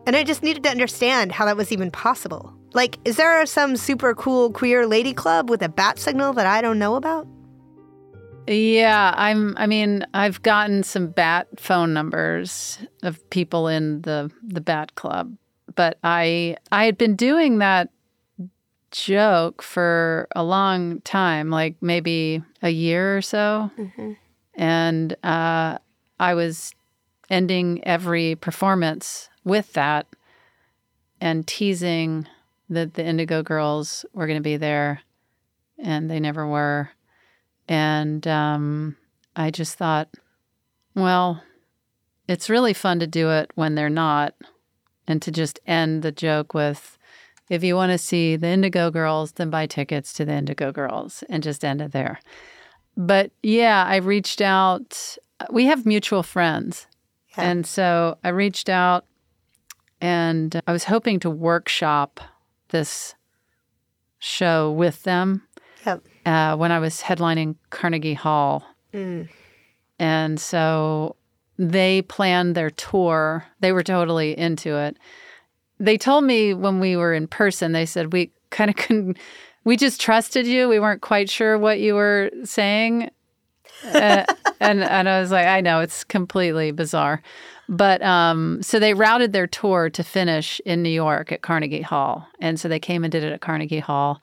And 0.06 0.15
I 0.15 0.24
just 0.24 0.43
needed 0.43 0.63
to 0.63 0.69
understand 0.69 1.32
how 1.32 1.45
that 1.45 1.58
was 1.58 1.71
even 1.71 1.89
possible. 1.89 2.54
Like, 2.74 3.00
is 3.06 3.17
there 3.17 3.43
some 3.45 3.76
super 3.76 4.13
cool 4.13 4.52
queer 4.52 4.86
lady 4.86 5.13
club 5.13 5.50
with 5.50 5.63
a 5.63 5.69
bat 5.69 5.98
signal 5.98 6.34
that 6.34 6.45
I 6.45 6.62
don't 6.62 6.78
know 6.78 6.95
about? 6.95 7.28
Yeah, 8.47 9.13
I'm 9.15 9.55
I 9.58 9.67
mean, 9.67 10.05
I've 10.13 10.41
gotten 10.41 10.84
some 10.84 11.08
bat 11.08 11.47
phone 11.60 11.93
numbers 11.93 12.79
of 13.03 13.27
people 13.29 13.67
in 13.67 14.01
the 14.01 14.31
the 14.43 14.62
bat 14.62 14.95
club, 14.95 15.36
but 15.75 15.97
I 16.03 16.58
I 16.71 16.86
had 16.86 16.97
been 16.97 17.15
doing 17.15 17.60
that 17.60 17.89
joke 18.91 19.62
for 19.62 20.27
a 20.36 20.43
long 20.43 21.01
time, 21.01 21.49
like 21.49 21.75
maybe 21.81 22.41
a 22.62 22.69
year 22.69 23.17
or 23.17 23.21
so. 23.21 23.69
Mm-hmm. 23.77 24.13
And 24.53 25.15
uh, 25.23 25.79
I 26.19 26.34
was 26.34 26.73
ending 27.29 27.84
every 27.86 28.36
performance 28.36 29.29
with 29.43 29.73
that 29.73 30.08
and 31.19 31.45
teasing 31.45 32.27
that 32.69 32.93
the 32.93 33.05
Indigo 33.05 33.43
Girls 33.43 34.05
were 34.13 34.27
going 34.27 34.39
to 34.39 34.43
be 34.43 34.58
there, 34.58 35.01
and 35.77 36.10
they 36.10 36.19
never 36.19 36.47
were. 36.47 36.89
And 37.67 38.28
um, 38.28 38.95
I 39.36 39.51
just 39.51 39.78
thought, 39.78 40.10
well, 40.93 41.41
it's 42.28 42.49
really 42.49 42.73
fun 42.73 42.99
to 42.99 43.08
do 43.08 43.32
it 43.32 43.51
when 43.56 43.75
they're 43.75 43.89
not, 43.89 44.34
and 45.08 45.21
to 45.21 45.32
just 45.32 45.60
end 45.67 46.01
the 46.01 46.12
joke 46.12 46.54
with, 46.54 46.97
if 47.49 47.63
you 47.63 47.75
want 47.75 47.91
to 47.91 47.97
see 47.97 48.36
the 48.36 48.47
Indigo 48.47 48.89
Girls, 48.89 49.34
then 49.34 49.49
buy 49.49 49.67
tickets 49.67 50.13
to 50.13 50.25
the 50.25 50.34
Indigo 50.34 50.71
Girls 50.71 51.23
and 51.30 51.43
just 51.43 51.63
end 51.63 51.82
it 51.82 51.91
there. 51.91 52.19
But 52.97 53.32
yeah, 53.43 53.86
I 53.88 53.97
reached 53.97 54.41
out. 54.41 55.17
We 55.51 55.65
have 55.65 55.86
mutual 55.86 56.23
friends. 56.23 56.88
Yeah. 57.38 57.43
And 57.43 57.67
so 57.67 58.17
I 58.23 58.30
reached 58.30 58.69
out 58.69 59.06
and 60.01 60.62
I 60.65 60.71
was 60.71 60.86
hoping 60.86 61.19
to 61.21 61.30
workshop 61.30 62.19
this 62.69 63.15
show 64.19 64.71
with 64.71 65.04
them 65.04 65.43
yep. 65.86 66.04
Uh, 66.26 66.56
when 66.56 66.72
I 66.72 66.80
was 66.80 67.02
headlining 67.02 67.56
Carnegie 67.70 68.14
Hall. 68.14 68.64
Mm. 68.94 69.30
And 70.00 70.40
so 70.40 71.16
they 71.58 72.02
planned 72.02 72.56
their 72.56 72.70
tour. 72.70 73.46
They 73.60 73.72
were 73.72 73.84
totally 73.84 74.38
into 74.38 74.76
it 74.76 74.98
they 75.80 75.98
told 75.98 76.24
me 76.24 76.54
when 76.54 76.80
we 76.80 76.96
were 76.96 77.14
in 77.14 77.28
person, 77.28 77.72
they 77.72 77.86
said 77.86 78.14
we 78.14 78.32
kind 78.50 78.70
of 78.70 78.76
couldn't, 78.78 79.18
we 79.64 79.78
just 79.78 80.00
trusted 80.00 80.46
you. 80.46 80.68
We 80.68 80.80
weren't 80.80 81.02
quite 81.02 81.30
sure 81.30 81.58
what 81.58 81.80
you 81.80 81.96
were 81.96 82.32
saying. 82.44 83.10
uh, 83.94 84.26
and 84.60 84.84
and 84.84 85.10
I 85.10 85.20
was 85.20 85.32
like, 85.32 85.48
I 85.48 85.62
know 85.62 85.82
it's 85.82 86.04
completely 86.04 86.72
bizarre, 86.72 87.22
but 87.68 88.02
um, 88.02 88.62
so 88.62 88.80
they 88.80 88.94
routed 88.94 89.34
their 89.34 89.48
tour 89.48 89.90
to 89.90 90.04
finish 90.04 90.62
in 90.66 90.82
New 90.82 90.90
York 90.90 91.32
at 91.32 91.42
Carnegie 91.42 91.82
Hall, 91.82 92.28
and 92.40 92.60
so 92.60 92.68
they 92.70 92.80
came 92.80 93.04
and 93.04 93.12
did 93.12 93.24
it 93.24 93.34
at 93.34 93.42
Carnegie 93.42 93.80
Hall, 93.80 94.22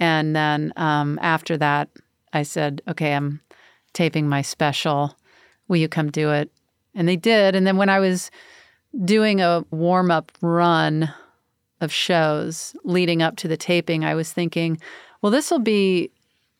and 0.00 0.34
then 0.34 0.72
um, 0.76 1.18
after 1.22 1.56
that, 1.58 1.88
I 2.32 2.42
said, 2.42 2.82
okay, 2.88 3.14
I'm 3.14 3.40
taping 3.92 4.28
my 4.28 4.42
special. 4.42 5.16
Will 5.68 5.76
you 5.76 5.88
come 5.88 6.10
do 6.10 6.30
it? 6.30 6.50
And 6.94 7.08
they 7.08 7.16
did. 7.16 7.54
And 7.54 7.66
then 7.66 7.76
when 7.76 7.88
I 7.88 8.00
was 8.00 8.30
doing 9.04 9.40
a 9.40 9.64
warm 9.70 10.10
up 10.10 10.32
run 10.40 11.12
of 11.80 11.92
shows 11.92 12.76
leading 12.84 13.22
up 13.22 13.36
to 13.36 13.48
the 13.48 13.56
taping, 13.56 14.04
I 14.04 14.14
was 14.14 14.32
thinking, 14.32 14.80
well, 15.22 15.32
this 15.32 15.50
will 15.50 15.58
be 15.58 16.10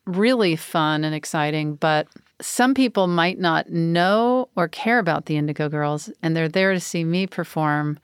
really 0.07 0.57
fun 0.57 1.05
and 1.05 1.14
exciting, 1.14 1.77
but 1.77 2.09
some 2.40 2.75
people 2.75 3.07
might 3.07 3.38
not 3.38 3.70
know 3.70 4.49
or 4.57 4.68
care 4.68 4.99
about 4.99 5.27
the 5.27 5.37
Indigo 5.37 5.68
Girls, 5.68 6.11
and 6.23 6.37
they're 6.37 6.49
there 6.49 6.73
to 6.73 6.81
see 6.81 7.05
me 7.05 7.27
perform. 7.27 7.99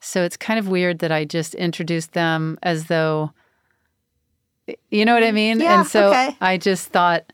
So 0.00 0.22
it's 0.24 0.36
kind 0.36 0.58
of 0.58 0.68
weird 0.68 0.98
that 1.00 1.12
I 1.12 1.24
just 1.24 1.54
introduced 1.54 2.12
them 2.12 2.58
as 2.62 2.86
though, 2.86 3.32
you 4.90 5.04
know 5.04 5.14
what 5.14 5.24
I 5.24 5.32
mean? 5.32 5.60
Yeah, 5.60 5.80
and 5.80 5.88
so 5.88 6.08
okay. 6.08 6.36
I 6.40 6.56
just 6.56 6.88
thought 6.88 7.32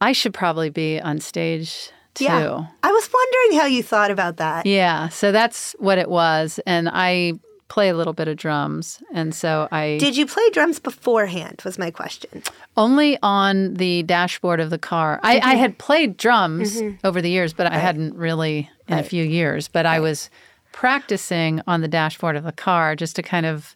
I 0.00 0.12
should 0.12 0.34
probably 0.34 0.70
be 0.70 1.00
on 1.00 1.20
stage 1.20 1.90
too. 2.14 2.24
Yeah. 2.24 2.66
I 2.82 2.92
was 2.92 3.10
wondering 3.12 3.60
how 3.60 3.66
you 3.66 3.82
thought 3.82 4.10
about 4.10 4.36
that. 4.38 4.66
Yeah. 4.66 5.08
So 5.08 5.32
that's 5.32 5.74
what 5.78 5.98
it 5.98 6.08
was. 6.08 6.60
And 6.66 6.88
I 6.92 7.34
play 7.68 7.88
a 7.88 7.96
little 7.96 8.12
bit 8.12 8.28
of 8.28 8.36
drums. 8.36 9.02
And 9.12 9.34
so 9.34 9.68
I. 9.72 9.98
Did 9.98 10.16
you 10.16 10.26
play 10.26 10.48
drums 10.50 10.78
beforehand? 10.78 11.62
Was 11.64 11.78
my 11.78 11.90
question. 11.90 12.42
Only 12.76 13.18
on 13.22 13.74
the 13.74 14.02
dashboard 14.04 14.60
of 14.60 14.70
the 14.70 14.78
car. 14.78 15.20
I, 15.22 15.40
I 15.40 15.54
had 15.54 15.78
played 15.78 16.16
drums 16.16 16.80
mm-hmm. 16.80 17.04
over 17.04 17.20
the 17.20 17.30
years, 17.30 17.52
but 17.52 17.64
right. 17.64 17.72
I 17.72 17.78
hadn't 17.78 18.14
really 18.14 18.70
in 18.88 18.94
right. 18.94 19.04
a 19.04 19.08
few 19.08 19.24
years. 19.24 19.68
But 19.68 19.84
right. 19.84 19.96
I 19.96 20.00
was 20.00 20.30
practicing 20.72 21.62
on 21.66 21.80
the 21.80 21.88
dashboard 21.88 22.36
of 22.36 22.44
the 22.44 22.52
car 22.52 22.94
just 22.96 23.16
to 23.16 23.22
kind 23.22 23.46
of 23.46 23.74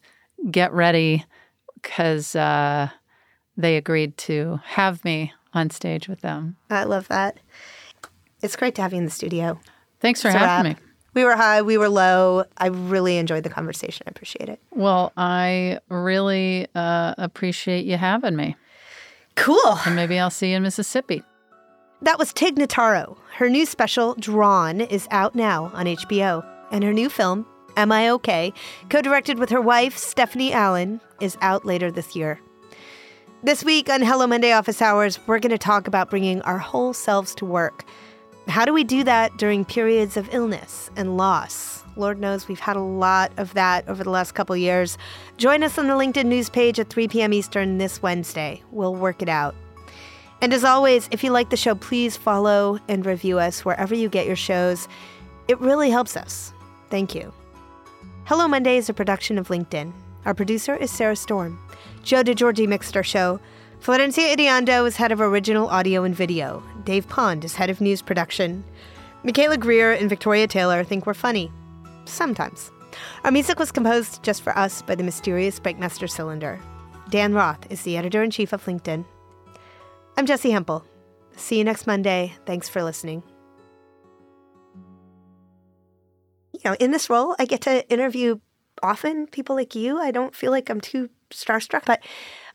get 0.51 0.73
ready 0.73 1.25
because 1.83 2.35
uh, 2.37 2.89
they 3.57 3.77
agreed 3.77 4.17
to 4.19 4.61
have 4.65 5.05
me 5.05 5.33
on 5.55 5.71
stage 5.71 6.09
with 6.09 6.21
them. 6.21 6.57
I 6.71 6.85
love 6.85 7.09
that. 7.09 7.39
It's 8.43 8.57
great 8.57 8.75
to 8.77 8.83
have 8.83 8.93
you 8.93 8.99
in 8.99 9.05
the 9.05 9.11
studio. 9.11 9.59
Thanks 10.01 10.23
for 10.23 10.31
having 10.31 10.73
me. 10.73 10.79
We 11.15 11.25
were 11.25 11.35
high, 11.35 11.63
we 11.63 11.79
were 11.79 11.89
low. 11.89 12.45
I 12.59 12.69
really 12.69 13.17
enjoyed 13.17 13.43
the 13.43 13.51
conversation. 13.51 14.05
I 14.07 14.11
appreciate 14.11 14.49
it. 14.49 14.61
Well, 14.71 15.13
I 15.17 15.81
really 15.89 16.69
uh, 16.75 17.15
appreciate 17.19 17.87
you 17.87 17.97
having 17.97 18.37
me. 18.37 18.57
Cool. 19.35 19.79
And 19.87 19.97
maybe 19.97 20.19
I'll 20.19 20.31
see 20.31 20.51
you 20.51 20.57
in 20.57 20.63
Mississippi. 20.63 21.25
That 22.03 22.19
was 22.19 22.33
Tig 22.33 22.57
Notaro. 22.57 23.17
Her 23.35 23.49
new 23.49 23.67
special, 23.67 24.15
Drawn, 24.15 24.81
is 24.81 25.09
out 25.11 25.35
now 25.35 25.73
on 25.75 25.87
HBO. 25.87 26.47
And 26.71 26.85
her 26.85 26.93
new 26.93 27.09
film, 27.09 27.47
Am 27.79 27.93
I 27.93 28.09
OK, 28.09 28.53
co 28.91 29.01
directed 29.01 29.39
with 29.39 29.51
her 29.51 29.61
wife, 29.61 29.97
Stephanie 29.97 30.51
Allynne, 30.51 31.01
is 31.21 31.39
out 31.41 31.65
later 31.65 31.93
this 31.93 32.17
year. 32.17 32.41
This 33.45 33.63
week 33.63 33.89
on 33.89 34.03
Hello 34.03 34.27
Monday 34.27 34.51
Office 34.51 34.83
Hours, 34.83 35.21
we're 35.29 35.39
going 35.39 35.53
to 35.53 35.59
talk 35.59 35.87
about 35.87 36.11
bringing 36.11 36.43
our 36.43 36.59
whole 36.59 36.93
selves 36.93 37.37
to 37.37 37.45
work. 37.45 37.85
How 38.49 38.65
do 38.65 38.73
we 38.73 38.83
do 38.83 39.05
that 39.05 39.37
during 39.37 39.65
periods 39.65 40.17
of 40.17 40.29
illness 40.35 40.91
and 40.97 41.17
loss? 41.17 41.85
Lord 41.95 42.19
knows 42.19 42.49
we've 42.49 42.59
had 42.59 42.75
a 42.75 42.81
lot 42.81 43.31
of 43.37 43.55
that 43.55 43.89
over 43.89 44.03
the 44.03 44.11
last 44.11 44.33
couple 44.33 44.57
years. 44.57 44.99
Join 45.37 45.63
us 45.63 45.79
on 45.79 45.87
the 45.87 45.95
LinkedIn 45.95 46.27
news 46.27 46.51
page 46.51 46.81
at 46.81 46.91
3 46.91 47.07
p.m. 47.07 47.33
Eastern 47.33 47.79
this 47.79 48.03
Wednesday. 48.03 48.61
We'll 48.73 48.97
work 48.97 49.23
it 49.23 49.29
out. 49.29 49.55
And 50.43 50.53
as 50.53 50.65
always, 50.65 51.09
if 51.13 51.23
you 51.23 51.31
like 51.31 51.51
the 51.51 51.57
show, 51.57 51.77
please 51.77 52.17
follow 52.17 52.81
and 52.89 53.07
review 53.07 53.39
us 53.39 53.65
wherever 53.65 53.95
you 53.95 54.09
get 54.09 54.27
your 54.27 54.35
shows. 54.35 54.89
It 55.47 55.61
really 55.61 55.91
helps 55.91 56.17
us. 56.17 56.53
Thank 56.91 57.15
you. 57.15 57.33
Hello 58.29 58.47
Monday 58.47 58.77
is 58.77 58.91
a 58.91 58.93
production 58.93 59.39
of 59.39 59.49
LinkedIn. 59.49 59.91
Our 60.27 60.35
producer 60.35 60.77
is 60.77 60.91
Sarah 60.91 61.17
Storm. 61.17 61.59
Joe 62.03 62.23
DeGiorgi 62.23 62.69
mixed 62.69 62.95
our 62.95 63.03
show. 63.03 63.41
Florencia 63.81 64.37
Iriondo 64.37 64.87
is 64.87 64.97
head 64.97 65.13
of 65.13 65.23
original 65.23 65.67
audio 65.69 66.05
and 66.05 66.15
video. 66.15 66.63
Dave 66.85 67.09
Pond 67.09 67.43
is 67.43 67.55
head 67.55 67.71
of 67.71 67.81
news 67.81 68.03
production. 68.03 68.65
Michaela 69.25 69.57
Greer 69.57 69.93
and 69.93 70.11
Victoria 70.11 70.47
Taylor 70.47 70.85
think 70.85 71.07
we're 71.07 71.15
funny. 71.15 71.51
Sometimes. 72.05 72.71
Our 73.25 73.31
music 73.31 73.59
was 73.59 73.73
composed 73.73 74.23
just 74.23 74.43
for 74.43 74.55
us 74.59 74.83
by 74.83 74.95
the 74.95 75.05
mysterious 75.05 75.59
Breakmaster 75.59 76.07
Cylinder. 76.07 76.61
Dan 77.09 77.33
Roth 77.33 77.67
is 77.73 77.81
the 77.81 77.97
editor 77.97 78.23
in 78.23 78.31
chief 78.31 78.53
of 78.53 78.63
LinkedIn. 78.67 79.07
I'm 80.19 80.27
Jessi 80.27 80.51
Hempel. 80.51 80.85
See 81.37 81.57
you 81.57 81.65
next 81.65 81.87
Monday. 81.87 82.35
Thanks 82.45 82.69
for 82.69 82.83
listening. 82.83 83.23
You 86.65 86.71
know, 86.71 86.77
in 86.79 86.91
this 86.91 87.09
role, 87.09 87.37
I 87.39 87.45
get 87.45 87.61
to 87.63 87.89
interview 87.89 88.41
often 88.83 89.27
people 89.27 89.57
like 89.57 89.75
you. 89.75 89.99
I 89.99 90.11
don't 90.11 90.35
feel 90.35 90.51
like 90.51 90.71
I'm 90.71 90.81
too 90.81 91.11
starstruck, 91.31 91.85
but 91.85 92.03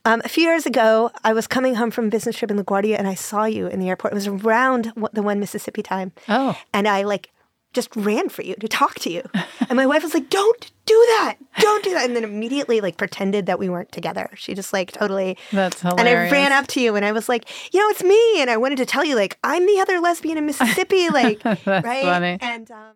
um, 0.04 0.20
a 0.24 0.28
few 0.28 0.44
years 0.44 0.66
ago, 0.66 1.10
I 1.22 1.32
was 1.32 1.46
coming 1.46 1.76
home 1.76 1.90
from 1.90 2.06
a 2.06 2.10
business 2.10 2.36
trip 2.36 2.50
in 2.50 2.58
LaGuardia 2.58 2.98
and 2.98 3.08
I 3.08 3.14
saw 3.14 3.44
you 3.44 3.66
in 3.66 3.80
the 3.80 3.88
airport. 3.88 4.12
It 4.12 4.16
was 4.16 4.26
around 4.26 4.92
the 5.12 5.22
one 5.22 5.40
Mississippi 5.40 5.82
time. 5.82 6.12
Oh. 6.28 6.58
And 6.74 6.86
I 6.86 7.02
like 7.02 7.30
just 7.72 7.94
ran 7.96 8.28
for 8.28 8.42
you 8.42 8.54
to 8.56 8.68
talk 8.68 8.94
to 9.00 9.10
you. 9.10 9.22
And 9.66 9.76
my 9.76 9.86
wife 9.86 10.02
was 10.02 10.12
like, 10.12 10.28
don't 10.28 10.70
do 10.84 10.94
that. 10.94 11.36
Don't 11.58 11.82
do 11.82 11.94
that. 11.94 12.04
And 12.04 12.14
then 12.14 12.22
immediately 12.22 12.82
like 12.82 12.98
pretended 12.98 13.46
that 13.46 13.58
we 13.58 13.70
weren't 13.70 13.90
together. 13.92 14.28
She 14.34 14.52
just 14.52 14.74
like 14.74 14.92
totally. 14.92 15.38
That's 15.52 15.80
hilarious. 15.80 16.00
And 16.00 16.08
I 16.08 16.30
ran 16.30 16.52
up 16.52 16.66
to 16.68 16.80
you 16.80 16.96
and 16.96 17.04
I 17.04 17.12
was 17.12 17.30
like, 17.30 17.48
you 17.72 17.80
know, 17.80 17.88
it's 17.88 18.02
me. 18.02 18.42
And 18.42 18.50
I 18.50 18.58
wanted 18.58 18.76
to 18.76 18.84
tell 18.84 19.04
you, 19.04 19.16
like, 19.16 19.38
I'm 19.42 19.64
the 19.64 19.80
other 19.80 20.00
lesbian 20.00 20.36
in 20.36 20.44
Mississippi. 20.44 21.08
Like, 21.08 21.42
right? 21.66 22.04
funny. 22.04 22.38
And, 22.42 22.70
um, 22.70 22.92